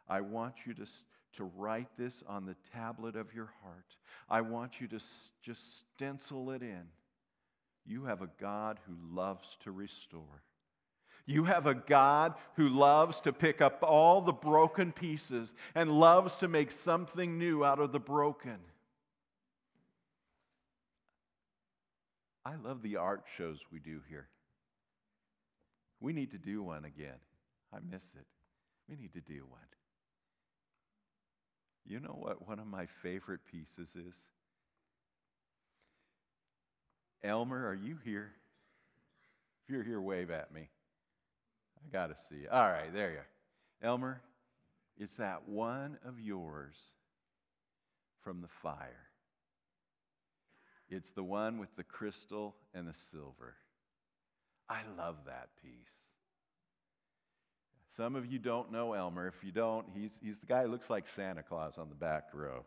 I 0.09 0.21
want 0.21 0.55
you 0.67 0.75
to, 0.75 0.87
to 1.37 1.45
write 1.57 1.89
this 1.97 2.13
on 2.27 2.45
the 2.45 2.57
tablet 2.75 3.17
of 3.17 3.35
your 3.35 3.51
heart. 3.63 3.87
I 4.29 4.43
want 4.43 4.81
you 4.81 4.89
to 4.89 5.01
just 5.43 5.61
stencil 5.95 6.51
it 6.51 6.63
in. 6.63 6.85
You 7.87 8.05
have 8.05 8.21
a 8.21 8.29
God 8.39 8.79
who 8.87 9.17
loves 9.17 9.49
to 9.65 9.71
restore. 9.71 10.43
You 11.29 11.45
have 11.45 11.67
a 11.67 11.75
God 11.75 12.33
who 12.57 12.71
loves 12.71 13.21
to 13.21 13.35
pick 13.35 13.61
up 13.61 13.83
all 13.83 14.23
the 14.23 14.33
broken 14.33 14.93
pieces 14.93 15.53
and 15.75 16.01
loves 16.01 16.35
to 16.37 16.49
make 16.49 16.71
something 16.71 17.37
new 17.37 17.63
out 17.63 17.81
of 17.81 17.93
the 17.93 17.99
broken. 17.99 18.57
I 22.47 22.55
love 22.57 22.81
the 22.81 22.97
art 22.97 23.25
shows 23.37 23.59
we 23.71 23.79
do 23.79 24.01
here. 24.09 24.27
We 26.01 26.15
need 26.15 26.31
to 26.31 26.39
do 26.39 26.63
one 26.63 26.87
again. 26.87 27.21
I 27.75 27.81
miss 27.91 28.05
it. 28.19 28.27
We 28.89 28.97
need 28.97 29.13
to 29.13 29.21
do 29.21 29.45
one. 29.51 29.61
You 31.85 32.01
know 32.01 32.17
what 32.19 32.49
one 32.49 32.59
of 32.59 32.67
my 32.67 32.87
favorite 33.03 33.41
pieces 33.53 33.91
is? 33.95 34.15
Elmer, 37.23 37.69
are 37.69 37.75
you 37.75 37.99
here? 38.03 38.33
If 39.65 39.75
you're 39.75 39.85
here, 39.85 40.01
wave 40.01 40.31
at 40.31 40.55
me. 40.55 40.71
I 41.87 41.93
got 41.93 42.09
to 42.09 42.17
see. 42.29 42.47
All 42.51 42.71
right, 42.71 42.93
there 42.93 43.11
you 43.11 43.19
are. 43.19 43.89
Elmer, 43.89 44.21
it's 44.99 45.17
that 45.17 45.49
one 45.49 45.99
of 46.05 46.21
yours 46.21 46.75
from 48.23 48.41
the 48.41 48.49
fire. 48.63 49.09
It's 50.91 51.11
the 51.13 51.23
one 51.23 51.59
with 51.59 51.75
the 51.77 51.85
crystal 51.85 52.57
and 52.75 52.89
the 52.89 52.95
silver. 53.11 53.55
I 54.69 54.81
love 54.97 55.17
that 55.27 55.49
piece. 55.63 55.73
Some 57.97 58.17
of 58.17 58.27
you 58.27 58.39
don't 58.39 58.71
know 58.71 58.93
Elmer. 58.93 59.27
If 59.27 59.45
you 59.45 59.51
don't, 59.51 59.87
he's, 59.95 60.13
he's 60.23 60.39
the 60.39 60.47
guy 60.47 60.63
who 60.63 60.69
looks 60.69 60.89
like 60.89 61.05
Santa 61.17 61.43
Claus 61.43 61.75
on 61.79 61.89
the 61.89 61.95
back 61.95 62.29
row. 62.33 62.65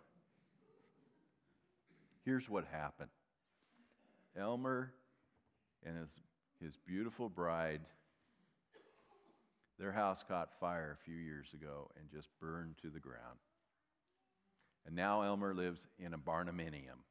Here's 2.25 2.49
what 2.49 2.65
happened 2.71 3.09
Elmer 4.37 4.93
and 5.85 5.97
his, 5.97 6.09
his 6.61 6.73
beautiful 6.85 7.29
bride, 7.29 7.81
their 9.81 9.91
house 9.91 10.23
caught 10.27 10.49
fire 10.59 10.95
a 10.95 11.03
few 11.03 11.15
years 11.15 11.47
ago 11.55 11.89
and 11.97 12.07
just 12.11 12.27
burned 12.39 12.75
to 12.83 12.89
the 12.89 12.99
ground. 12.99 13.39
And 14.85 14.95
now 14.95 15.23
Elmer 15.23 15.55
lives 15.55 15.87
in 15.97 16.13
a 16.13 16.19
barndominium. 16.19 17.01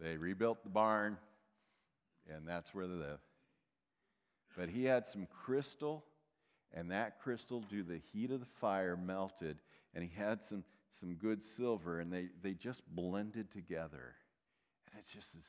They 0.00 0.16
rebuilt 0.16 0.62
the 0.64 0.70
barn, 0.70 1.18
and 2.34 2.48
that's 2.48 2.72
where 2.72 2.86
they 2.86 2.94
live. 2.94 3.18
But 4.56 4.70
he 4.70 4.84
had 4.84 5.06
some 5.06 5.26
crystal, 5.44 6.04
and 6.72 6.90
that 6.92 7.20
crystal, 7.20 7.60
due 7.60 7.82
to 7.82 7.88
the 7.90 8.00
heat 8.12 8.30
of 8.30 8.40
the 8.40 8.46
fire, 8.58 8.96
melted, 8.96 9.58
and 9.94 10.02
he 10.02 10.10
had 10.18 10.46
some, 10.48 10.64
some 10.98 11.14
good 11.16 11.44
silver, 11.44 12.00
and 12.00 12.10
they, 12.10 12.28
they 12.42 12.54
just 12.54 12.80
blended 12.88 13.52
together. 13.52 14.14
And 14.86 14.98
it's 14.98 15.12
just 15.12 15.34
this 15.34 15.44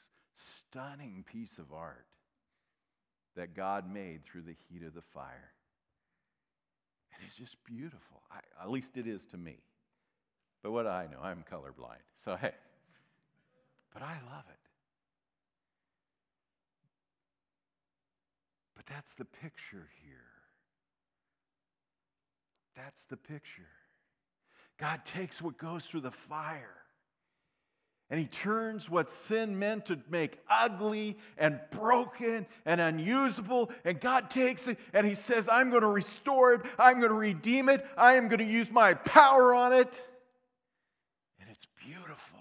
stunning 0.68 1.24
piece 1.32 1.58
of 1.58 1.72
art 1.72 2.06
that 3.36 3.56
God 3.56 3.92
made 3.92 4.22
through 4.26 4.42
the 4.42 4.56
heat 4.70 4.84
of 4.86 4.94
the 4.94 5.02
fire. 5.14 5.52
And 7.14 7.24
it's 7.28 7.36
just 7.36 7.56
beautiful. 7.66 8.22
I, 8.32 8.40
at 8.64 8.70
least 8.70 8.96
it 8.96 9.08
is 9.08 9.26
to 9.32 9.38
me. 9.38 9.58
But 10.64 10.72
what 10.72 10.84
do 10.84 10.90
I 10.90 11.08
know? 11.08 11.20
I'm 11.22 11.44
colorblind. 11.52 12.04
So, 12.24 12.36
hey, 12.36 12.54
but 13.94 14.02
I 14.02 14.18
love 14.32 14.46
it. 14.50 14.56
But 18.76 18.86
that's 18.86 19.14
the 19.16 19.26
picture 19.26 19.90
here. 20.04 20.18
That's 22.76 23.04
the 23.10 23.18
picture. 23.18 23.68
God 24.80 25.02
takes 25.06 25.42
what 25.42 25.58
goes 25.58 25.84
through 25.84 26.02
the 26.02 26.12
fire 26.12 26.78
and 28.12 28.20
he 28.20 28.26
turns 28.26 28.90
what 28.90 29.10
sin 29.28 29.60
meant 29.60 29.86
to 29.86 30.00
make 30.10 30.40
ugly 30.50 31.16
and 31.38 31.60
broken 31.72 32.48
and 32.66 32.82
unusable. 32.82 33.70
And 33.86 34.02
God 34.02 34.32
takes 34.32 34.68
it 34.68 34.80
and 34.94 35.06
he 35.06 35.14
says, 35.14 35.48
I'm 35.52 35.70
going 35.70 35.84
to 35.84 35.88
restore 35.88 36.54
it. 36.54 36.62
I'm 36.80 36.98
going 37.00 37.12
to 37.12 37.18
redeem 37.18 37.70
it. 37.70 37.86
I 37.96 38.16
am 38.16 38.28
going 38.28 38.40
to 38.40 38.52
use 38.52 38.72
my 38.72 38.96
power 38.96 39.54
on 39.54 39.74
it. 39.74 39.94
And 41.40 41.50
it's 41.52 41.68
beautiful. 41.86 42.40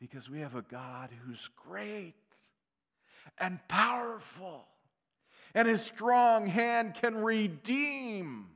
Because 0.00 0.30
we 0.30 0.40
have 0.40 0.54
a 0.54 0.62
God 0.62 1.10
who's 1.26 1.50
great 1.68 2.14
and 3.36 3.58
powerful. 3.68 4.64
And 5.54 5.68
his 5.68 5.82
strong 5.82 6.46
hand 6.46 6.94
can 6.94 7.16
redeem. 7.16 8.46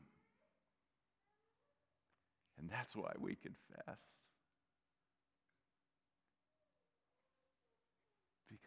And 2.59 2.71
that's 2.71 2.97
why 2.97 3.13
we 3.21 3.35
confess. 3.37 3.99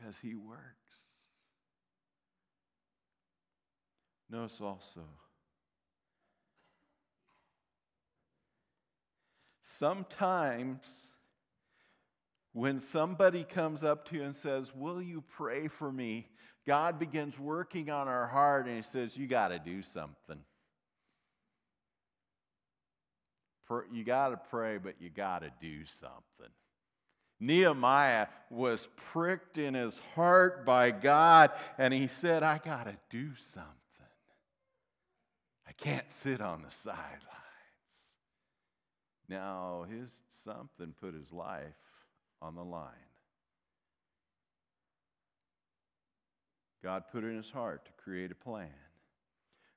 Because 0.02 0.16
he 0.22 0.36
works. 0.36 0.58
Notice 4.30 4.58
also, 4.62 5.02
sometimes 9.78 10.80
when 12.54 12.80
somebody 12.80 13.44
comes 13.44 13.84
up 13.84 14.08
to 14.10 14.16
you 14.16 14.24
and 14.24 14.36
says, 14.36 14.68
Will 14.74 15.02
you 15.02 15.22
pray 15.36 15.68
for 15.68 15.92
me? 15.92 16.28
God 16.66 16.98
begins 16.98 17.38
working 17.38 17.90
on 17.90 18.08
our 18.08 18.28
heart 18.28 18.68
and 18.68 18.78
He 18.78 18.84
says, 18.84 19.12
You 19.16 19.28
got 19.28 19.50
to 19.50 19.60
do 19.60 19.82
something. 19.94 20.40
You 23.92 24.04
got 24.04 24.30
to 24.30 24.40
pray, 24.50 24.78
but 24.78 24.96
you 25.00 25.10
got 25.10 25.40
to 25.40 25.52
do 25.62 25.86
something. 26.00 26.52
Nehemiah 27.42 28.28
was 28.52 28.88
pricked 29.12 29.58
in 29.58 29.74
his 29.74 29.96
heart 30.14 30.64
by 30.64 30.92
God, 30.92 31.50
and 31.80 31.92
he 31.92 32.08
said, 32.08 32.44
I 32.44 32.60
got 32.64 32.84
to 32.84 32.96
do 33.10 33.32
something. 33.54 33.72
I 35.68 35.72
can't 35.74 36.06
sit 36.24 36.40
on 36.40 36.62
the 36.62 36.70
sidelines. 36.84 37.18
Now, 39.28 39.86
his 39.90 40.12
something 40.44 40.94
put 41.00 41.16
his 41.16 41.32
life 41.32 41.74
on 42.42 42.56
the 42.56 42.64
line. 42.64 42.90
God 46.84 47.04
put 47.12 47.24
it 47.24 47.28
in 47.28 47.38
his 47.38 47.50
heart 47.50 47.86
to 47.86 47.92
create 48.04 48.32
a 48.32 48.36
plan. 48.36 48.70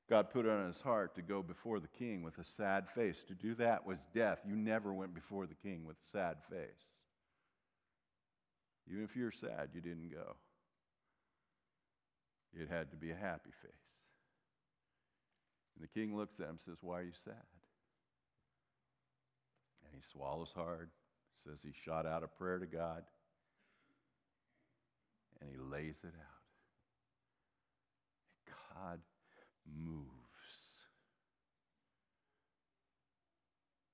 God 0.09 0.31
put 0.31 0.45
it 0.45 0.51
on 0.51 0.67
his 0.67 0.81
heart 0.81 1.15
to 1.15 1.23
go 1.23 1.43
before 1.43 1.81
the 1.81 1.89
king 1.99 2.23
with 2.23 2.37
a 2.39 2.45
sad 2.57 2.87
face. 2.95 3.23
To 3.29 3.35
do 3.35 3.55
that 3.55 3.87
was 3.87 3.99
death. 4.15 4.39
You 4.47 4.55
never 4.55 4.93
went 4.93 5.15
before 5.15 5.47
the 5.47 5.55
king 5.55 5.85
with 5.87 5.97
a 5.97 6.11
sad 6.13 6.37
face. 6.51 6.94
Even 8.91 9.05
if 9.05 9.17
you're 9.17 9.33
sad, 9.33 9.71
you 9.73 9.81
didn't 9.81 10.11
go. 10.13 10.37
It 12.53 12.69
had 12.71 12.91
to 12.91 12.97
be 12.97 13.11
a 13.11 13.17
happy 13.17 13.51
face. 13.63 13.73
And 15.75 15.83
the 15.83 15.89
king 15.89 16.17
looks 16.17 16.39
at 16.39 16.45
him 16.45 16.51
and 16.51 16.61
says, 16.61 16.79
Why 16.83 17.01
are 17.01 17.03
you 17.03 17.13
sad? 17.25 17.35
And 19.85 19.93
he 19.93 20.03
swallows 20.13 20.53
hard, 20.55 20.91
says 21.45 21.59
he 21.63 21.73
shot 21.85 22.07
out 22.07 22.23
a 22.23 22.29
prayer 22.29 22.59
to 22.59 22.67
God, 22.67 23.03
and 25.41 25.51
he 25.51 25.57
lays 25.57 25.99
it 26.05 26.15
out. 26.15 26.45
God 28.75 29.01
moves. 29.67 30.11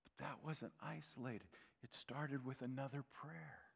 But 0.05 0.25
that 0.25 0.37
wasn't 0.45 0.73
isolated, 0.83 1.49
it 1.83 1.95
started 1.95 2.45
with 2.45 2.61
another 2.61 3.05
prayer. 3.13 3.70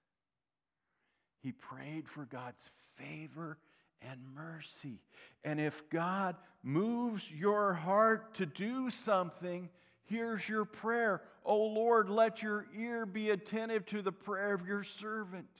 He 1.45 1.53
prayed 1.53 2.09
for 2.09 2.25
God's 2.25 2.71
favor 2.97 3.59
and 4.01 4.19
mercy. 4.35 5.03
And 5.45 5.61
if 5.61 5.75
God 5.91 6.37
moves 6.63 7.23
your 7.31 7.75
heart 7.75 8.35
to 8.37 8.47
do 8.47 8.89
something, 9.05 9.69
here's 10.07 10.49
your 10.49 10.65
prayer. 10.65 11.21
Oh 11.45 11.65
Lord, 11.67 12.09
let 12.09 12.43
your 12.43 12.67
ear 12.75 13.05
be 13.05 13.29
attentive 13.29 13.85
to 13.87 14.01
the 14.01 14.11
prayer 14.11 14.55
of 14.55 14.67
your 14.67 14.85
servant 14.85 15.51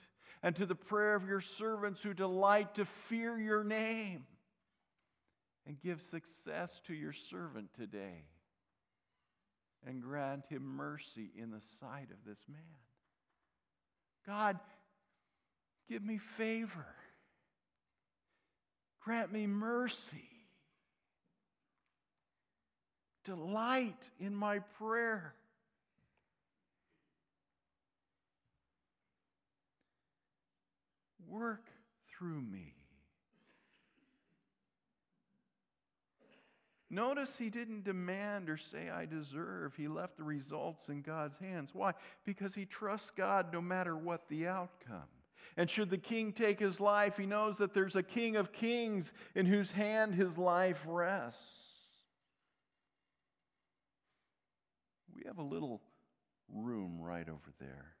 and 0.41 0.55
to 0.55 0.65
the 0.65 0.73
prayer 0.73 1.13
of 1.13 1.27
your 1.27 1.41
servants 1.41 2.01
who 2.01 2.15
delight 2.15 2.73
to 2.75 2.85
fear 3.07 3.39
your 3.39 3.63
name. 3.63 4.25
And 5.67 5.79
give 5.79 6.01
success 6.01 6.81
to 6.87 6.95
your 6.95 7.13
servant 7.29 7.69
today. 7.79 8.23
And 9.85 10.01
grant 10.01 10.45
him 10.49 10.63
mercy 10.63 11.29
in 11.37 11.51
the 11.51 11.61
sight 11.79 12.07
of 12.09 12.17
this 12.25 12.39
man. 12.49 12.59
God, 14.25 14.59
Give 15.89 16.03
me 16.03 16.19
favor. 16.37 16.87
Grant 19.03 19.31
me 19.31 19.45
mercy. 19.45 20.29
Delight 23.23 24.09
in 24.19 24.35
my 24.35 24.59
prayer. 24.79 25.33
Work 31.27 31.65
through 32.09 32.41
me. 32.41 32.73
Notice 36.89 37.31
he 37.37 37.49
didn't 37.49 37.83
demand 37.83 38.49
or 38.49 38.57
say, 38.57 38.89
I 38.89 39.05
deserve. 39.05 39.73
He 39.75 39.87
left 39.87 40.17
the 40.17 40.23
results 40.23 40.87
in 40.87 41.01
God's 41.01 41.37
hands. 41.37 41.71
Why? 41.73 41.93
Because 42.25 42.55
he 42.55 42.65
trusts 42.65 43.11
God 43.17 43.51
no 43.51 43.59
matter 43.59 43.97
what 43.97 44.29
the 44.29 44.47
outcome. 44.47 45.09
And 45.57 45.69
should 45.69 45.89
the 45.89 45.97
king 45.97 46.33
take 46.33 46.59
his 46.59 46.79
life, 46.79 47.15
he 47.17 47.25
knows 47.25 47.57
that 47.59 47.73
there's 47.73 47.95
a 47.95 48.03
king 48.03 48.35
of 48.35 48.51
kings 48.51 49.13
in 49.35 49.45
whose 49.45 49.71
hand 49.71 50.13
his 50.13 50.37
life 50.37 50.81
rests. 50.85 51.39
We 55.15 55.23
have 55.27 55.37
a 55.37 55.43
little 55.43 55.81
room 56.53 56.99
right 56.99 57.27
over 57.27 57.53
there. 57.59 57.93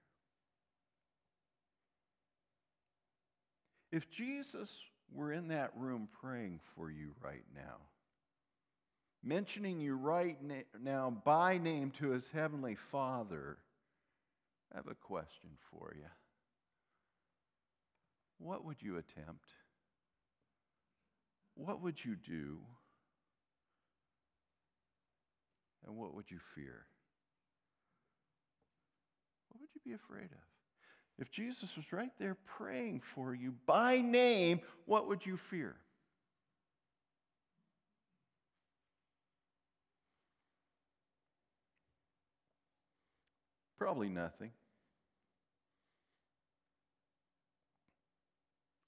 If 3.91 4.09
Jesus 4.09 4.69
were 5.13 5.31
in 5.31 5.47
that 5.47 5.71
room 5.77 6.09
praying 6.21 6.59
for 6.75 6.91
you 6.91 7.11
right 7.23 7.45
now, 7.55 7.77
mentioning 9.23 9.79
you 9.79 9.95
right 9.95 10.37
now 10.83 11.21
by 11.23 11.57
name 11.57 11.91
to 11.99 12.09
his 12.09 12.27
heavenly 12.33 12.75
Father, 12.91 13.57
I 14.73 14.77
have 14.77 14.87
a 14.87 14.95
question 14.95 15.51
for 15.71 15.93
you 15.95 16.05
what 18.37 18.65
would 18.65 18.77
you 18.81 18.97
attempt? 18.97 19.45
What 21.55 21.81
would 21.81 21.95
you 22.03 22.15
do? 22.15 22.57
And 25.85 25.95
what 25.95 26.13
would 26.15 26.25
you 26.29 26.39
fear? 26.55 26.85
What 29.49 29.61
would 29.61 29.69
you 29.73 29.81
be 29.85 29.93
afraid 29.93 30.25
of? 30.25 30.45
If 31.17 31.31
Jesus 31.31 31.69
was 31.77 31.85
right 31.91 32.11
there 32.19 32.35
praying 32.57 33.01
for 33.13 33.33
you 33.33 33.53
by 33.65 34.01
name, 34.01 34.59
what 34.85 35.07
would 35.07 35.25
you 35.25 35.37
fear? 35.37 35.75
Probably 43.77 44.09
nothing. 44.09 44.51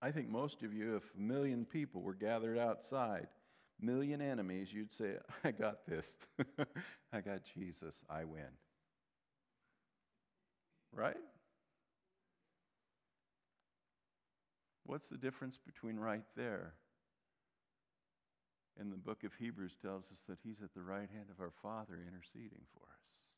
I 0.02 0.12
think 0.12 0.30
most 0.30 0.62
of 0.64 0.74
you, 0.74 0.96
if 0.96 1.04
a 1.18 1.20
million 1.20 1.66
people 1.66 2.02
were 2.02 2.14
gathered 2.14 2.58
outside, 2.58 3.28
million 3.80 4.22
enemies, 4.22 4.70
you'd 4.72 4.94
say, 4.94 5.14
I 5.44 5.52
got 5.52 5.86
this. 5.88 6.06
I 7.14 7.22
got 7.22 7.42
Jesus. 7.56 7.96
I 8.10 8.24
win. 8.24 8.52
Right? 10.94 11.18
What's 14.86 15.08
the 15.08 15.18
difference 15.18 15.58
between 15.66 15.98
right 15.98 16.24
there 16.36 16.74
and 18.80 18.92
the 18.92 18.98
book 18.98 19.24
of 19.24 19.34
Hebrews 19.34 19.76
tells 19.82 20.06
us 20.06 20.20
that 20.30 20.38
he's 20.44 20.62
at 20.64 20.74
the 20.74 20.82
right 20.82 21.10
hand 21.12 21.28
of 21.30 21.42
our 21.42 21.52
Father 21.62 22.00
interceding 22.08 22.62
for 22.74 22.84
us 22.88 23.34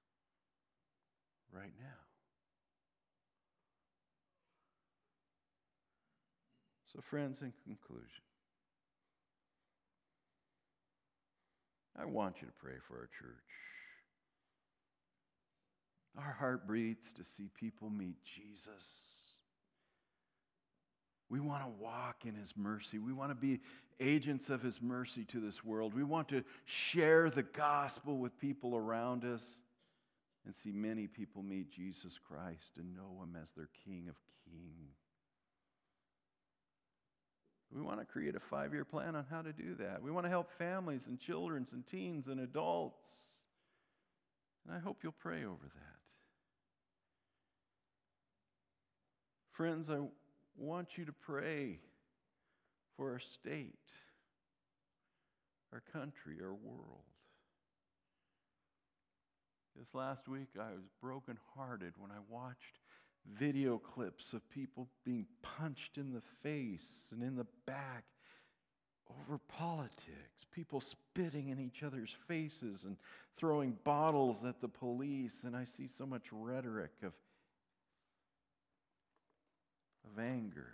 right 1.52 1.74
now? 1.80 2.09
So, 6.93 7.02
friends, 7.10 7.41
in 7.41 7.54
conclusion, 7.65 8.23
I 11.99 12.06
want 12.06 12.38
you 12.41 12.47
to 12.47 12.54
pray 12.63 12.78
for 12.88 12.95
our 12.95 13.10
church. 13.19 13.49
Our 16.17 16.34
heart 16.34 16.65
breathes 16.65 17.13
to 17.17 17.23
see 17.23 17.49
people 17.60 17.89
meet 17.89 18.15
Jesus. 18.23 18.86
We 21.30 21.39
want 21.39 21.63
to 21.63 21.84
walk 21.84 22.25
in 22.25 22.34
His 22.34 22.54
mercy. 22.58 22.97
We 22.97 23.13
want 23.13 23.32
to 23.32 23.36
be 23.36 23.60
agents 23.99 24.49
of 24.49 24.63
His 24.63 24.82
mercy 24.82 25.25
to 25.25 25.39
this 25.39 25.63
world. 25.63 25.93
We 25.93 26.04
want 26.04 26.30
to 26.30 26.43
share 26.65 27.30
the 27.30 27.43
gospel 27.43 28.17
with 28.17 28.39
people 28.39 28.75
around 28.75 29.25
us 29.25 29.43
and 30.45 30.56
see 30.56 30.71
many 30.71 31.06
people 31.06 31.43
meet 31.43 31.71
Jesus 31.71 32.13
Christ 32.28 32.78
and 32.78 32.95
know 32.95 33.21
Him 33.21 33.38
as 33.41 33.52
their 33.52 33.69
King 33.86 34.08
of 34.10 34.15
Kings. 34.45 35.09
We 37.73 37.82
want 37.82 37.99
to 37.99 38.05
create 38.05 38.36
a 38.36 38.39
five 38.39 38.73
year 38.73 38.86
plan 38.86 39.15
on 39.15 39.25
how 39.29 39.41
to 39.41 39.53
do 39.53 39.75
that. 39.75 40.01
We 40.01 40.12
want 40.12 40.25
to 40.25 40.29
help 40.29 40.49
families 40.58 41.01
and 41.08 41.19
children 41.19 41.67
and 41.71 41.86
teens 41.86 42.27
and 42.27 42.39
adults. 42.39 43.05
And 44.65 44.75
I 44.75 44.79
hope 44.79 44.97
you'll 45.03 45.12
pray 45.12 45.45
over 45.45 45.63
that. 45.63 45.89
Friends, 49.51 49.89
I 49.89 49.99
want 50.58 50.97
you 50.97 51.05
to 51.05 51.13
pray 51.13 51.79
for 52.97 53.12
our 53.12 53.19
state, 53.19 53.73
our 55.71 55.84
country, 55.93 56.38
our 56.41 56.53
world. 56.53 57.03
This 59.77 59.93
last 59.93 60.27
week, 60.27 60.49
I 60.60 60.71
was 60.73 60.84
brokenhearted 61.01 61.93
when 61.97 62.12
I 62.12 62.19
watched 62.27 62.78
video 63.37 63.77
clips 63.77 64.33
of 64.33 64.47
people 64.49 64.87
being 65.05 65.25
punched 65.41 65.97
in 65.97 66.13
the 66.13 66.21
face 66.41 67.11
and 67.11 67.21
in 67.21 67.35
the 67.35 67.45
back 67.65 68.03
over 69.09 69.39
politics, 69.47 70.45
people 70.51 70.81
spitting 70.81 71.49
in 71.49 71.59
each 71.59 71.83
other's 71.83 72.13
faces 72.27 72.83
and 72.83 72.97
throwing 73.37 73.75
bottles 73.83 74.45
at 74.45 74.61
the 74.61 74.67
police, 74.67 75.41
and 75.43 75.55
I 75.55 75.65
see 75.65 75.87
so 75.97 76.05
much 76.05 76.23
rhetoric 76.31 76.91
of, 77.03 77.13
of 80.05 80.19
anger. 80.19 80.67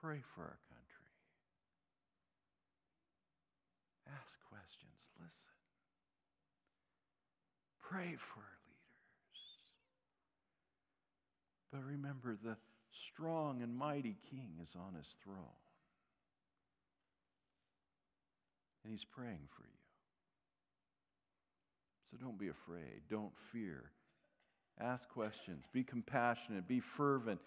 Pray 0.00 0.20
for 0.34 0.42
our 0.42 0.58
country. 0.68 0.84
Ask 4.06 4.36
questions, 4.50 5.08
listen. 5.18 5.53
Pray 7.94 8.16
for 8.16 8.40
our 8.40 8.58
leaders. 8.66 9.40
But 11.72 11.84
remember, 11.84 12.36
the 12.42 12.56
strong 13.12 13.62
and 13.62 13.76
mighty 13.76 14.16
king 14.30 14.50
is 14.60 14.70
on 14.74 14.94
his 14.94 15.06
throne. 15.22 15.36
And 18.82 18.92
he's 18.92 19.04
praying 19.04 19.46
for 19.56 19.62
you. 19.62 19.78
So 22.10 22.16
don't 22.16 22.38
be 22.38 22.48
afraid. 22.48 23.02
Don't 23.08 23.32
fear. 23.52 23.84
Ask 24.80 25.08
questions. 25.08 25.62
Be 25.72 25.84
compassionate. 25.84 26.66
Be 26.66 26.80
fervent. 26.80 27.38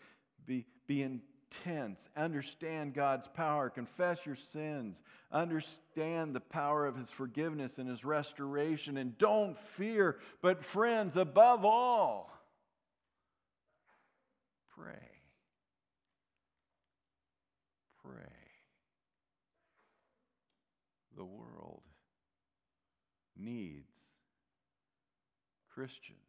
Be, 0.46 0.66
be 0.88 1.04
in, 1.04 1.20
intense. 1.52 2.00
Understand 2.16 2.94
God's 2.94 3.28
power. 3.36 3.70
Confess 3.70 4.20
your 4.26 4.38
sins. 4.54 5.02
Understand 5.32 6.36
the 6.36 6.40
power 6.40 6.86
of 6.86 6.96
His 6.96 7.10
forgiveness 7.10 7.74
and 7.78 7.90
His 7.90 8.04
restoration. 8.04 8.98
And 8.98 9.18
don't 9.18 9.58
fear, 9.78 10.18
but 10.42 10.64
friends, 10.64 11.16
above 11.16 11.66
all, 11.66 12.32
pray. 14.76 14.94
Pray. 18.04 18.24
The 21.16 21.26
world 21.26 21.82
needs 23.36 23.92
Christians 25.74 26.27